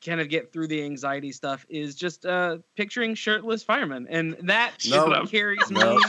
[0.06, 4.74] kind of get through the anxiety stuff is just uh picturing shirtless firemen and that
[4.90, 5.26] No.
[5.26, 5.96] carries No.
[5.96, 6.04] me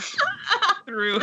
[0.85, 1.19] through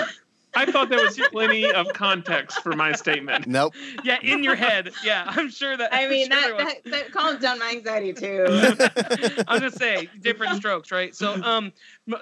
[0.55, 3.47] I thought there was plenty of context for my statement.
[3.47, 3.75] Nope.
[4.05, 7.41] yeah in your head yeah i'm sure that I mean sure that, that that calms
[7.41, 8.45] down my anxiety too.
[8.49, 11.15] I was gonna say different strokes, right?
[11.15, 11.73] So, um,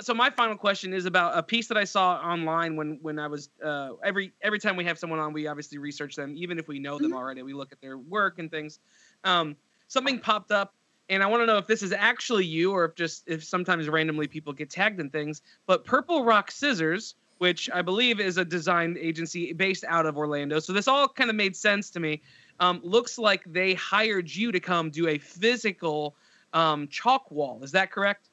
[0.00, 3.26] so my final question is about a piece that I saw online when when I
[3.26, 6.68] was uh, every every time we have someone on, we obviously research them, even if
[6.68, 7.42] we know them already.
[7.42, 8.78] We look at their work and things.
[9.24, 9.56] Um,
[9.88, 10.74] something popped up,
[11.08, 13.88] and I want to know if this is actually you or if just if sometimes
[13.88, 15.42] randomly people get tagged in things.
[15.66, 17.14] But Purple Rock Scissors.
[17.40, 20.60] Which I believe is a design agency based out of Orlando.
[20.60, 22.20] So this all kind of made sense to me.
[22.60, 26.16] Um, looks like they hired you to come do a physical
[26.52, 27.60] um, chalk wall.
[27.62, 28.28] Is that correct?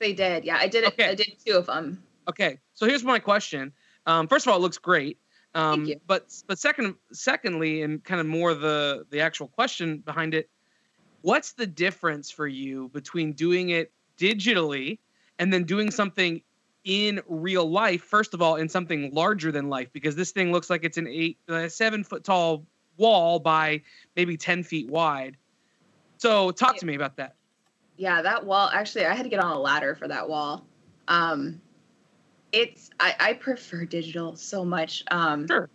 [0.00, 0.56] they did, yeah.
[0.56, 0.94] I did it.
[0.94, 1.08] Okay.
[1.08, 2.02] I did two of them.
[2.28, 2.58] Okay.
[2.74, 3.72] So here's my question.
[4.06, 5.18] Um, first of all, it looks great.
[5.54, 6.00] Um, Thank you.
[6.06, 10.48] But but second, secondly, and kind of more the the actual question behind it,
[11.22, 14.98] what's the difference for you between doing it digitally
[15.38, 16.42] and then doing something
[16.90, 18.02] in real life.
[18.02, 21.06] First of all, in something larger than life, because this thing looks like it's an
[21.06, 22.66] eight, uh, seven foot tall
[22.96, 23.82] wall by
[24.16, 25.36] maybe ten feet wide.
[26.18, 27.36] So, talk to me about that.
[27.96, 28.68] Yeah, that wall.
[28.74, 30.66] Actually, I had to get on a ladder for that wall.
[31.06, 31.60] Um,
[32.50, 35.04] it's I, I prefer digital so much.
[35.12, 35.70] Um, Sure.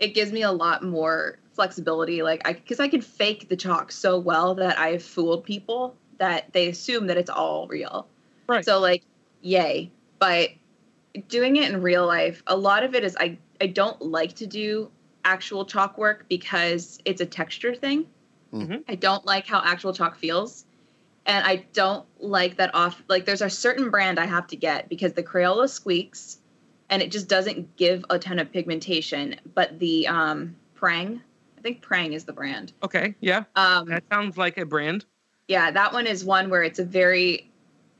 [0.00, 2.22] It gives me a lot more flexibility.
[2.22, 6.54] Like I, because I can fake the chalk so well that I've fooled people that
[6.54, 8.08] they assume that it's all real.
[8.48, 8.64] Right.
[8.64, 9.02] So like,
[9.42, 9.90] yay!
[10.24, 10.50] But
[11.28, 14.46] doing it in real life, a lot of it is I I don't like to
[14.46, 14.90] do
[15.22, 18.06] actual chalk work because it's a texture thing.
[18.52, 18.84] Mhm.
[18.88, 20.64] I don't like how actual chalk feels
[21.26, 23.02] and I don't like that off.
[23.08, 26.38] Like, there's a certain brand I have to get because the Crayola squeaks,
[26.90, 29.36] and it just doesn't give a ton of pigmentation.
[29.54, 31.22] But the um, Prang,
[31.56, 32.72] I think Prang is the brand.
[32.82, 35.06] Okay, yeah, Um, that sounds like a brand.
[35.48, 37.50] yeah, that one is one where it's a very,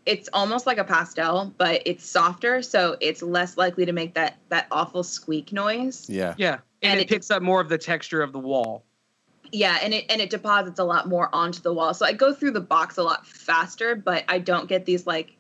[0.06, 4.36] it's almost like a pastel, but it's softer, so it's less likely to make that
[4.50, 6.08] that awful squeak noise.
[6.10, 6.34] Yeah.
[6.36, 8.84] Yeah, and, And it, it- picks up more of the texture of the wall.
[9.52, 11.94] Yeah, and it and it deposits a lot more onto the wall.
[11.94, 15.36] So I go through the box a lot faster, but I don't get these like,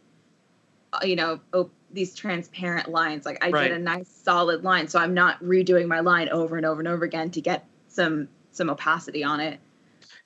[0.92, 3.24] uh, you know, op- these transparent lines.
[3.26, 3.68] Like I Right.
[3.68, 6.86] get a nice solid line, so I'm not redoing my line over and over and
[6.88, 9.58] over again to get some some opacity on it.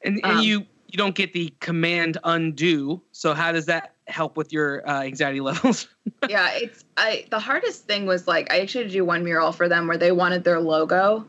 [0.04, 3.00] And and Um, you you don't get the command undo.
[3.12, 5.88] So how does that help with your uh, anxiety levels?
[6.28, 9.86] yeah, it's I the hardest thing was like I actually do one mural for them
[9.86, 11.26] where they wanted their logo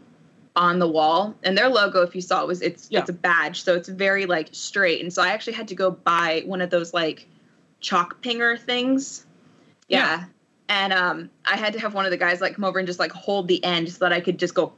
[0.55, 2.99] on the wall and their logo if you saw it was it's Yeah.
[2.99, 5.91] it's a badge so it's very like straight and so I actually had to go
[5.91, 7.27] buy one of those like
[7.81, 9.25] chalk pinger things
[9.87, 10.25] yeah,
[10.67, 12.99] and um I had to have one of the guys like come over and just
[12.99, 14.73] like hold the end so that I could just go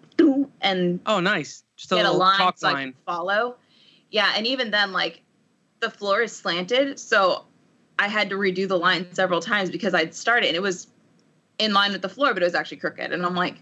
[0.62, 1.64] and oh, nice.
[1.76, 2.94] Just a get a line chalk so line.
[3.06, 3.56] follow.
[4.12, 5.22] Yeah, and even then, like
[5.80, 7.46] the floor is slanted, so
[8.02, 10.88] I had to redo the line several times because I'd started and it was
[11.60, 13.58] in line with the floor, but it was actually crooked, and I'm like,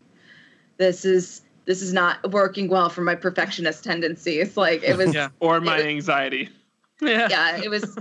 [0.78, 4.56] this is this is not working well for my perfectionist tendencies.
[4.56, 5.28] Like it was, Yeah.
[5.42, 6.50] or my was- anxiety.
[7.02, 7.28] Yeah.
[7.30, 7.98] yeah, it was.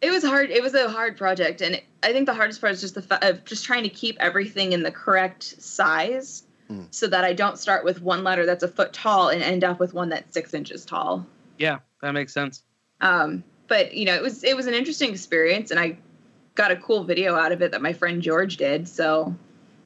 [0.00, 0.50] It was hard.
[0.50, 3.18] It was a hard project, and I think the hardest part is just the fa-
[3.28, 6.86] of just trying to keep everything in the correct size, Mm.
[6.90, 9.78] so that I don't start with one letter that's a foot tall and end up
[9.80, 11.26] with one that's six inches tall.
[11.58, 12.62] Yeah, that makes sense.
[13.02, 13.42] Um,
[13.72, 15.96] but you know, it was it was an interesting experience, and I
[16.56, 18.86] got a cool video out of it that my friend George did.
[18.86, 19.34] So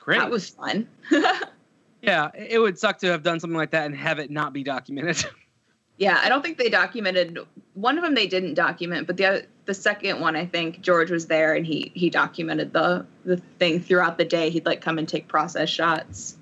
[0.00, 0.18] Great.
[0.18, 0.88] that was fun.
[2.02, 4.64] yeah, it would suck to have done something like that and have it not be
[4.64, 5.24] documented.
[5.98, 7.38] yeah, I don't think they documented
[7.74, 8.16] one of them.
[8.16, 11.64] They didn't document, but the other, the second one, I think George was there and
[11.64, 14.50] he he documented the the thing throughout the day.
[14.50, 16.36] He'd like come and take process shots.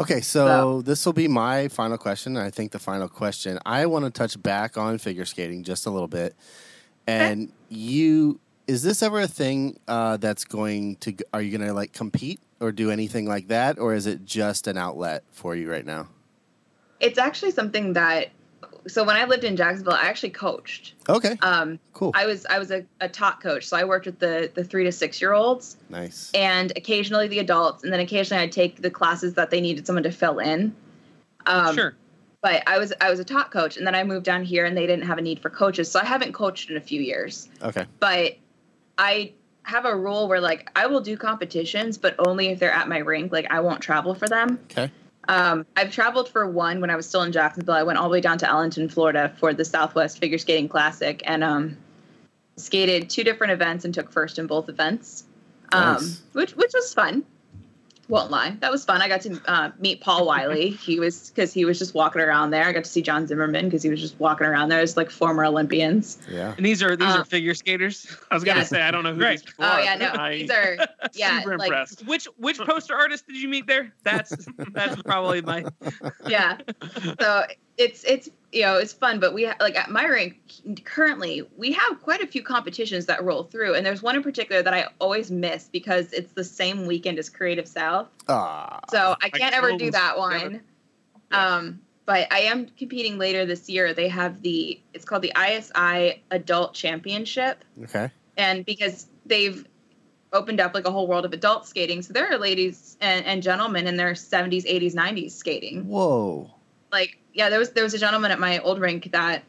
[0.00, 2.36] Okay, so So- this will be my final question.
[2.36, 3.58] I think the final question.
[3.66, 6.36] I want to touch back on figure skating just a little bit.
[7.06, 11.14] And you, is this ever a thing uh, that's going to?
[11.32, 14.66] Are you going to like compete or do anything like that, or is it just
[14.66, 16.08] an outlet for you right now?
[17.00, 18.28] It's actually something that.
[18.88, 20.94] So when I lived in Jacksonville, I actually coached.
[21.08, 24.18] Okay, Um, cool, I was I was a, a tot coach, so I worked with
[24.18, 25.76] the the three to six year olds.
[25.88, 26.30] nice.
[26.34, 30.02] and occasionally the adults, and then occasionally I'd take the classes that they needed someone
[30.04, 30.74] to fill in.
[31.46, 31.94] Um, sure.
[32.40, 34.76] But I was I was a top coach, and then I moved down here, and
[34.76, 37.48] they didn't have a need for coaches, so I haven't coached in a few years.
[37.62, 38.36] Okay, But
[38.96, 39.32] I
[39.64, 42.98] have a rule where like I will do competitions, but only if they're at my
[42.98, 43.32] rink.
[43.32, 44.58] Like I won't travel for them.
[44.70, 44.90] okay,
[45.28, 47.74] Um, I've traveled for one when I was still in Jacksonville.
[47.74, 51.22] I went all the way down to Ellenton, Florida for the Southwest Figure Skating Classic
[51.26, 51.76] and um,
[52.56, 55.24] skated two different events and took first in both events,
[55.72, 56.22] um, Nice.
[56.32, 57.24] which which was fun.
[58.08, 59.02] Won't lie, that was fun.
[59.02, 60.70] I got to uh, meet Paul Wylie.
[60.88, 62.64] He was because he was just walking around there.
[62.64, 65.10] I got to see John Zimmerman because he was just walking around there as like
[65.10, 66.16] former Olympians.
[66.30, 66.54] yeah.
[66.56, 68.06] And these are these Uh, are figure skaters.
[68.30, 68.64] I was gonna Yeah.
[68.64, 69.38] say I don't know who Right.
[69.40, 69.78] these are.
[69.78, 70.78] Oh yeah, no, I, these are
[71.14, 72.06] yeah, super like impressed.
[72.06, 73.92] Which which poster artist did you meet there?
[74.04, 74.34] That's
[74.72, 75.66] that's probably my
[76.26, 76.56] yeah.
[77.20, 77.44] So
[77.78, 80.36] it's it's you know it's fun, but we ha- like at my rank
[80.84, 84.62] currently we have quite a few competitions that roll through, and there's one in particular
[84.62, 89.30] that I always miss because it's the same weekend as Creative South, Ah, so I
[89.30, 90.52] can't ever do that one.
[90.52, 90.62] never.
[91.30, 93.92] Um, but I am competing later this year.
[93.94, 99.66] They have the it's called the ISI Adult Championship, okay, and because they've
[100.32, 103.42] opened up like a whole world of adult skating, so there are ladies and, and
[103.42, 105.86] gentlemen in their 70s, 80s, 90s skating.
[105.86, 106.50] Whoa,
[106.92, 109.44] like yeah there was there was a gentleman at my old rink that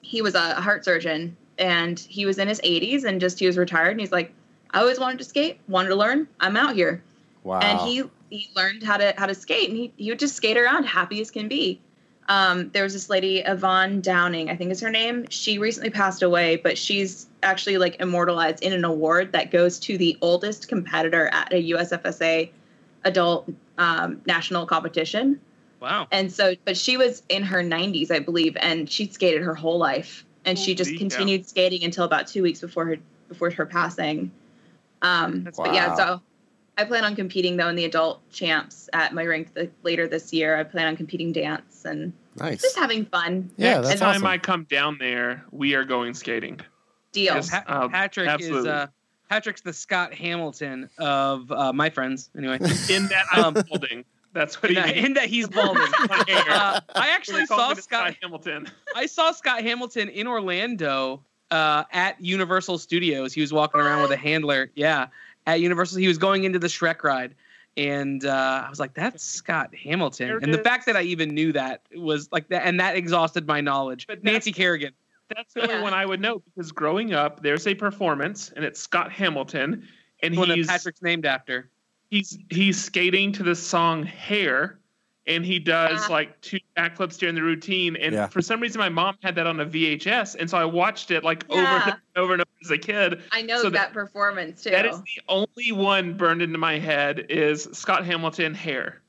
[0.00, 3.58] he was a heart surgeon and he was in his 80s and just he was
[3.58, 4.32] retired and he's like
[4.70, 7.02] i always wanted to skate wanted to learn i'm out here
[7.44, 10.34] wow, and he he learned how to how to skate and he, he would just
[10.34, 11.78] skate around happy as can be
[12.28, 15.26] Um, there was this lady, Yvonne Dowlen, I think is her name.
[15.30, 19.98] She recently passed away, but she's actually like immortalized in an award that goes to
[19.98, 22.50] the oldest competitor at a USFSA
[23.02, 25.40] adult um, national competition.
[25.80, 26.08] Wow.
[26.12, 29.78] And so, but she was in her 90s, I believe, and she skated her whole
[29.78, 31.08] life, and she just Holy cow.
[31.08, 32.96] continued skating until about two weeks before her
[33.28, 34.30] before her passing.
[35.02, 36.20] Um, That's But yeah, so
[36.76, 40.32] I plan on competing though in the adult champs at my rink the, later this
[40.32, 40.56] year.
[40.56, 42.62] I plan on competing dance and Nice.
[42.62, 43.50] just having fun.
[43.56, 44.26] Yeah, Next that's time awesome.
[44.26, 46.60] I come down there, we are going skating.
[47.12, 47.34] Deal.
[47.36, 47.50] Yes.
[47.50, 48.86] Pa- Uh, Patrick is uh,
[49.28, 52.30] Patrick's the Scott Hamilton of uh, my friends.
[52.36, 52.54] Anyway,
[52.90, 54.04] In that I'm Um, holding.
[54.32, 55.06] That's what in that, means.
[55.06, 55.82] in that he's balding.
[56.10, 58.16] uh, I actually They call saw me Scott.
[58.22, 58.68] Hamilton.
[58.96, 63.32] I saw Scott Hamilton in Orlando uh, at Universal Studios.
[63.32, 64.70] He was walking around with a handler.
[64.74, 65.08] Yeah,
[65.46, 67.34] at Universal, he was going into the Shrek ride,
[67.76, 70.64] and uh, I was like, "That's Scott Hamilton." And the is.
[70.64, 74.06] fact that I even knew that was like that, and that exhausted my knowledge.
[74.06, 74.92] But Nancy Kerrigan.
[75.34, 78.80] That's the only one I would know because growing up, there's a performance and it's
[78.80, 79.86] Scott Hamilton,
[80.22, 81.70] and One that he's Patrick's named after.
[82.10, 84.78] He's he's skating to the song Hair,
[85.26, 86.12] and he does Ah.
[86.12, 87.96] like two backflips during the routine.
[87.96, 88.26] And Yeah.
[88.26, 91.24] for some reason, my mom had that on a VHS, and so I watched it
[91.24, 93.22] like over and over and over as a kid.
[93.32, 94.70] I know So that, that- performance too.
[94.70, 99.00] That is the only one burned into my head is Scott Hamilton Hair.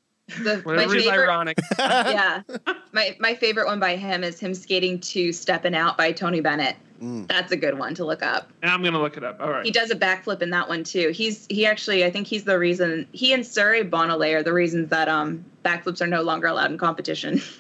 [0.44, 1.58] The, my Whatever is ironic.
[1.78, 2.42] yeah,
[2.94, 6.78] my my favorite one by him is him skating to "Stepping Out" by Tony Bennett.
[7.02, 7.28] Mm.
[7.28, 8.50] That's a good one to look up.
[8.62, 9.42] And I'm gonna look it up.
[9.42, 9.66] All right.
[9.66, 11.10] He does a backflip in that one too.
[11.10, 14.90] He's he actually I think he's the reason he and Surya Bonaly are the reasons
[14.90, 17.42] that um backflips are no longer allowed in competition.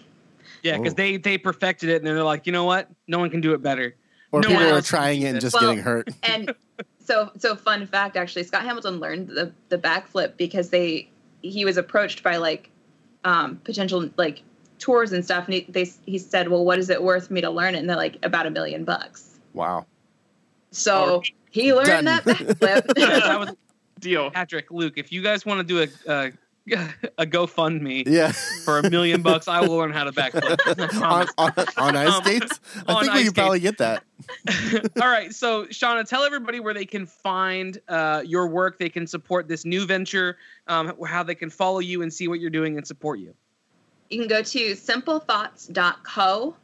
[0.63, 0.97] Yeah, because Oh.
[0.97, 2.87] they they perfected it, and then they're like, you know what?
[3.07, 3.95] No one can do it better.
[4.31, 6.09] Or No people one are else can trying do it and just Well, getting hurt.
[6.23, 6.53] and
[7.03, 11.09] so so fun fact actually Scott Hamilton learned the the backflip because they
[11.41, 12.69] he was approached by like
[13.23, 14.43] um potential like
[14.77, 17.49] tours and stuff and he they he said well what is it worth me to
[17.49, 19.85] learn it and they're like about a million bucks Wow.
[20.71, 22.05] so he learned Done.
[22.05, 23.55] that backflip Yes, was
[23.99, 24.31] Deal.
[24.31, 24.93] Patrick, Luke.
[24.97, 26.31] If you guys want to do a a,
[27.17, 28.31] a GoFundMe Yeah.
[28.65, 31.01] for a million bucks, I will learn how to backflip.
[31.01, 32.59] On, on, on ice Um, skates?
[32.87, 34.03] I think we ice could probably get that.
[35.01, 38.79] All right, so Shauna, tell everybody where they can find uh, your work.
[38.79, 40.37] They can support this new venture,
[40.67, 43.33] um, how they can follow you and see what you're doing and support you.
[44.09, 46.55] you can go to simplethoughts.co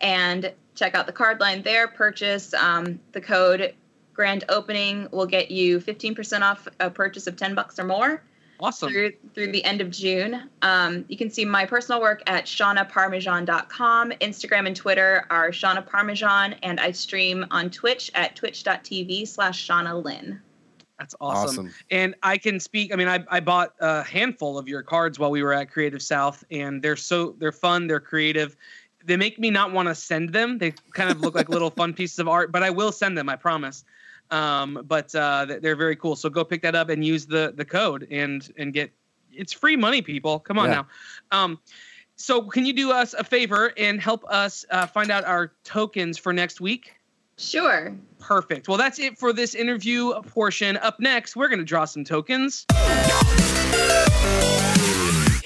[0.00, 3.74] and check out the card line there purchase um, the code
[4.14, 8.22] grand opening will get you 15% off a purchase of 10 bucks or more
[8.62, 8.90] Awesome.
[8.90, 10.48] through through the end of June.
[10.62, 14.12] Um, you can see my personal work at shaunaparmesan.com.
[14.12, 20.04] Instagram and Twitter are Shauna Parmesan, and I stream on Twitch at twitch.tv slash Shauna
[20.04, 20.40] Lynn.
[20.96, 21.66] That's awesome.
[21.66, 21.74] Awesome.
[21.90, 22.92] And I can speak.
[22.92, 26.00] I mean, I, I bought a handful of your cards while we were at Creative
[26.00, 27.88] South, and they're so they're fun.
[27.88, 28.56] They're creative.
[29.04, 30.58] They make me not want to send them.
[30.58, 33.28] They kind of look like little fun pieces of art, but I will send them.
[33.28, 33.84] I promise.
[34.30, 36.16] Um, but uh, they're very cool.
[36.16, 38.90] So go pick that up and use the the code and and get
[39.32, 40.38] it's free money, people.
[40.38, 40.74] Come on Yeah.
[40.74, 40.86] now.
[41.30, 41.58] Um,
[42.16, 46.18] so can you do us a favor and help us uh, find out our tokens
[46.18, 46.94] for next week?
[47.38, 47.94] Sure.
[48.20, 48.68] Perfect.
[48.68, 50.76] Well, that's it for this interview portion.
[50.76, 52.66] Up next, we're going to draw some tokens.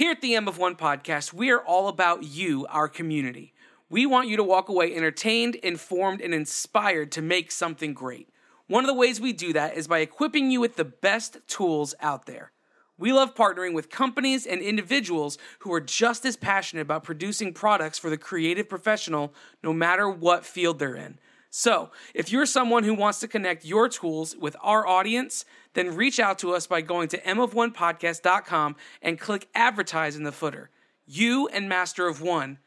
[0.06, 3.52] Here at the M of One podcast, we are all about you, our community.
[3.90, 8.28] We want you to walk away entertained, informed, and inspired to make something great.
[8.68, 11.92] One of the ways we do that is by equipping you with the best tools
[11.98, 12.52] out there.
[12.96, 17.98] We love partnering with companies and individuals who are just as passionate about producing products
[17.98, 19.34] for the creative professional,
[19.64, 21.18] no matter what field they're in.
[21.58, 26.20] So, if you're someone who wants to connect your tools with our audience, then reach
[26.20, 30.68] out to us by going to mofonepodcast.com and click advertise in the footer.
[31.06, 32.58] You and Master of One,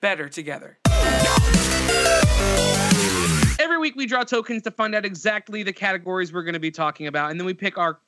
[0.00, 0.78] better together.
[3.58, 6.70] Every week we draw tokens to find out exactly the categories we're going to be
[6.70, 7.98] talking about, and then we pick our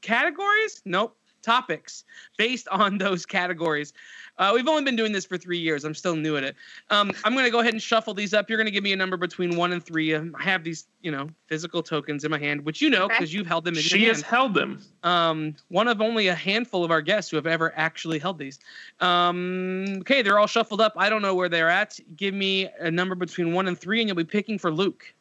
[0.00, 0.80] categories?
[0.86, 1.18] Nope.
[1.42, 2.04] Topics
[2.38, 3.92] based on those categories.
[4.38, 5.84] Uh, we've only been doing this for three years.
[5.84, 6.56] I'm still new at it.
[6.88, 8.48] Um, I'm going to go ahead and shuffle these up.
[8.48, 10.14] You're going to give me a number between one and three.
[10.14, 13.14] Um, I have these, you know, physical tokens in my hand, which you know Okay.
[13.16, 14.30] because you've held them in She your has hand.
[14.30, 14.82] held them.
[15.02, 18.58] Um, one of only a handful of our guests who have ever actually held these.
[19.00, 20.94] Um, okay, they're all shuffled up.
[20.96, 21.98] I don't know where they're at.
[22.16, 25.12] Give me a number between one and three, and you'll be picking for Luke.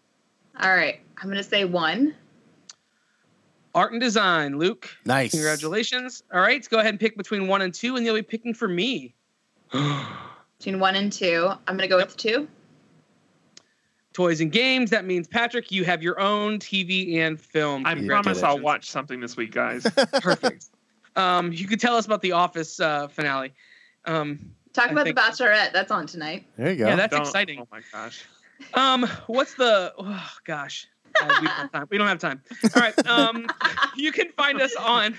[0.61, 0.99] All right.
[1.17, 2.15] I'm going to say one.
[3.76, 4.89] Art and design, Luke.
[5.05, 5.32] Nice.
[5.32, 6.24] Congratulations.
[6.34, 8.67] All right, go ahead and pick between one and two, and you'll be picking for
[8.67, 9.13] me.
[10.57, 11.47] Between one and two.
[11.67, 12.47] I'm going to go with two.
[14.13, 14.89] Toys and games.
[14.89, 17.86] That means Patrick, you have your own TV and film.
[17.86, 19.84] I promise I'll watch something this week, guys.
[20.22, 20.65] Perfect.
[21.15, 23.53] um, you could tell us about the Office uh, finale.
[24.05, 25.72] Um, Talk I about think- the Bachelorette.
[25.72, 26.45] That's on tonight.
[26.57, 26.88] There you go.
[26.88, 27.59] Yeah, that's Don't- exciting.
[27.61, 28.26] Oh my gosh.
[28.74, 29.93] Um, what's the?
[29.97, 30.88] Oh, gosh,
[31.22, 31.88] Uh, we, don't have time.
[31.89, 32.41] we don't have time.
[32.76, 33.07] All right.
[33.07, 33.47] Um,
[33.95, 35.18] you can find us on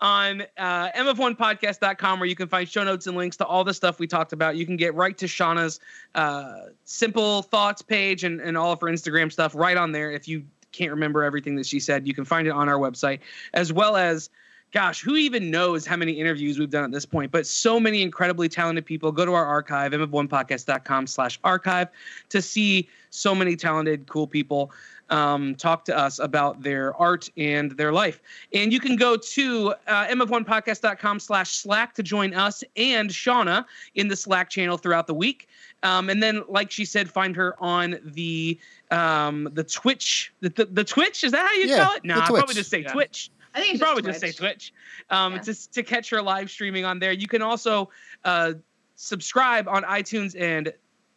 [0.00, 3.98] on uh, mf1podcast.com where you can find show notes and links to all the stuff
[3.98, 4.56] we talked about.
[4.56, 5.80] You can get right to Shauna's
[6.14, 6.54] uh,
[6.84, 10.10] simple thoughts page and, and all of her Instagram stuff right on there.
[10.10, 13.20] If you can't remember everything that she said, you can find it on our website
[13.52, 14.30] as well as
[14.72, 17.30] gosh, who even knows how many interviews we've done at this point?
[17.30, 19.12] But so many incredibly talented people.
[19.12, 21.88] Go to our archive, mf1podcast.com slash archive
[22.30, 24.72] to see so many talented, cool people
[25.12, 28.20] um, talk to us about their art and their life.
[28.52, 34.08] And you can go to uh, mf1podcast.com slash slack to join us and Shauna in
[34.08, 35.48] the Slack channel throughout the week.
[35.82, 38.58] Um, and then, like she said, find her on the
[38.90, 40.32] um, the Twitch.
[40.40, 42.04] The, the, the Twitch is that how you Yeah, call it?
[42.04, 42.92] No, the I'd probably just say Yeah.
[42.92, 43.30] Twitch.
[43.54, 44.72] I think You it's probably just just say Twitch.
[44.72, 45.10] Twitch.
[45.10, 45.40] Um, Yeah.
[45.40, 47.12] to, to catch her live streaming on there.
[47.12, 47.90] You can also
[48.24, 48.54] uh,
[48.94, 50.72] subscribe on iTunes and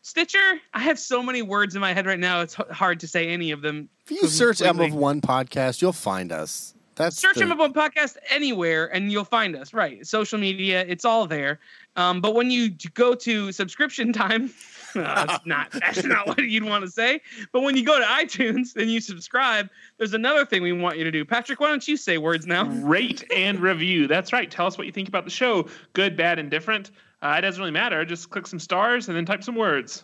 [0.06, 0.62] Stitcher.
[0.72, 2.41] I have so many words in my head right now.
[2.41, 3.89] It's hard to say any of them.
[4.06, 4.93] if you search M of.
[4.93, 6.76] One podcast, you'll find us.
[6.93, 9.74] That's Search the- M of One podcast anywhere and you'll find us.
[9.74, 11.60] Right, social media, it's all there.
[11.95, 14.53] Um, but when you go to subscription time,
[14.93, 17.20] that's not that's not what you'd want to say.
[17.51, 21.03] But when you go to iTunes and you subscribe, there's another thing we want you
[21.03, 21.26] to do.
[21.26, 22.66] Patrick, why don't you say words now?
[22.66, 24.06] Rate and review.
[24.08, 24.51] That's right.
[24.51, 25.68] Tell us what you think about the show.
[25.93, 26.91] Good, bad, and different.
[27.26, 28.05] Uh, it doesn't really matter.
[28.05, 30.03] Just click some stars and then type some words.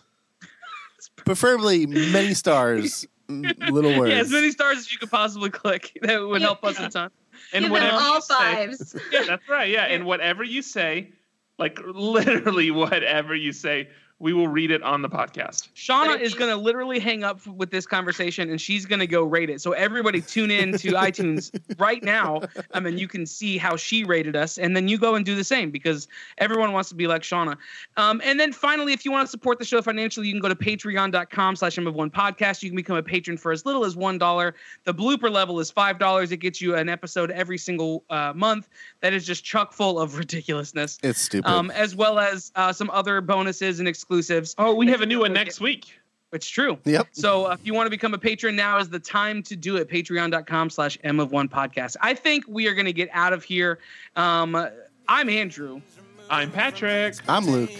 [1.16, 4.10] preferably many stars, little words.
[4.14, 5.96] Yeah, as many stars as you could possibly click.
[6.02, 7.10] That would help us a ton.
[7.52, 8.96] And Give them whatever all you say- fives.
[9.12, 9.70] yeah, that's right.
[9.70, 11.12] Yeah, and whatever you say,
[11.58, 13.88] like literally whatever you say,
[14.22, 15.68] we will read it on the podcast.
[15.74, 19.24] Shauna is going to literally hang up with this conversation and she's going to go
[19.24, 19.60] rate it.
[19.60, 22.42] So everybody tune in to iTunes right now.
[22.72, 25.34] I mean, you can see how she rated us and then you go and do
[25.34, 26.06] the same because
[26.38, 27.56] everyone wants to be like Shauna.
[27.96, 30.48] Um, and then finally, if you want to support the show financially, you can go
[30.48, 32.62] to patreon.com slash M of one podcast.
[32.62, 34.52] You can become a patron for as little as $1.
[34.84, 36.30] The blooper level is $5.
[36.30, 38.68] It gets you an episode every single uh, month
[39.00, 41.00] that is just chock full of ridiculousness.
[41.02, 41.50] It's stupid.
[41.50, 44.54] Um, as well as uh, some other bonuses and exclusives.
[44.58, 45.98] Oh, we have a new one next week.
[46.32, 46.78] It's true.
[46.84, 47.08] yep.
[47.12, 49.76] So uh, if you want to become a patron, now is the time to do
[49.76, 49.88] it.
[49.88, 51.96] Patreon.com slash M of One Podcast.
[52.00, 53.78] I think we are going to get out of here.
[54.16, 54.68] Um,
[55.08, 55.80] I'm Andrew.
[56.28, 57.16] I'm Patrick.
[57.28, 57.70] I'm Luke.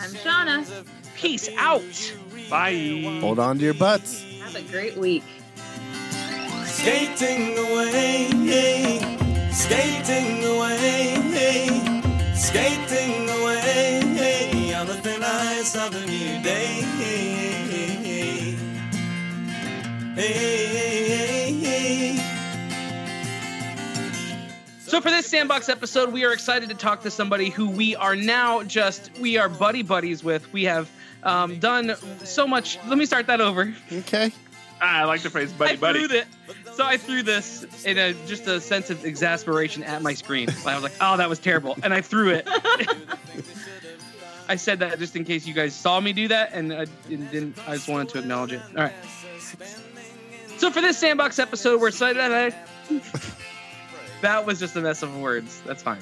[0.00, 0.84] I'm Shauna.
[1.16, 2.14] Peace out.
[2.48, 3.18] Bye.
[3.20, 4.24] Hold on to your butts.
[4.42, 5.24] Have a great week.
[6.64, 8.28] Skating away,
[9.52, 13.99] skating away, skating away
[14.80, 16.80] on the thin ice of a new day.
[24.86, 28.16] So for this sandbox episode, we are excited to talk to somebody who we are
[28.16, 30.50] now just we are buddy buddies with.
[30.50, 30.90] We have
[31.22, 32.78] um, done so much.
[32.86, 33.74] Let me start that over.
[33.92, 34.32] Okay.
[34.80, 35.98] Ah, I like the phrase buddy I buddy.
[35.98, 36.26] threw that.
[36.74, 40.48] So I threw this in a just a sense of exasperation at my screen.
[40.64, 42.48] I was like, "Oh, that was terrible," and I threw it.
[44.50, 47.30] I said that just in case you guys saw me do that, and I didn't.
[47.30, 48.60] didn't- I just wanted to acknowledge it.
[48.76, 48.92] All right.
[50.58, 52.20] So for this sandbox episode, we're excited.
[54.22, 55.62] that was just a mess of words.
[55.64, 56.00] That's fine.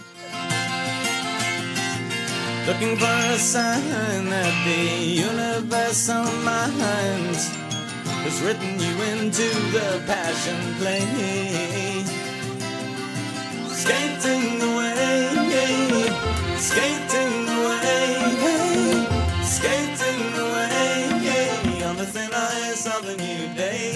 [2.67, 7.37] Looking for a sign that the universe on mind
[8.25, 12.28] has written you into the passion play.
[13.79, 15.71] Skating away,
[16.59, 19.07] skating away,
[19.45, 23.95] skating away on the thin of a new day.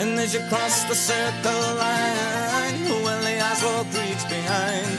[0.00, 4.90] And as you cross the circle line, well, the ice wall creaks behind.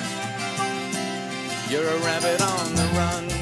[1.69, 3.34] You're a rabbit on the run.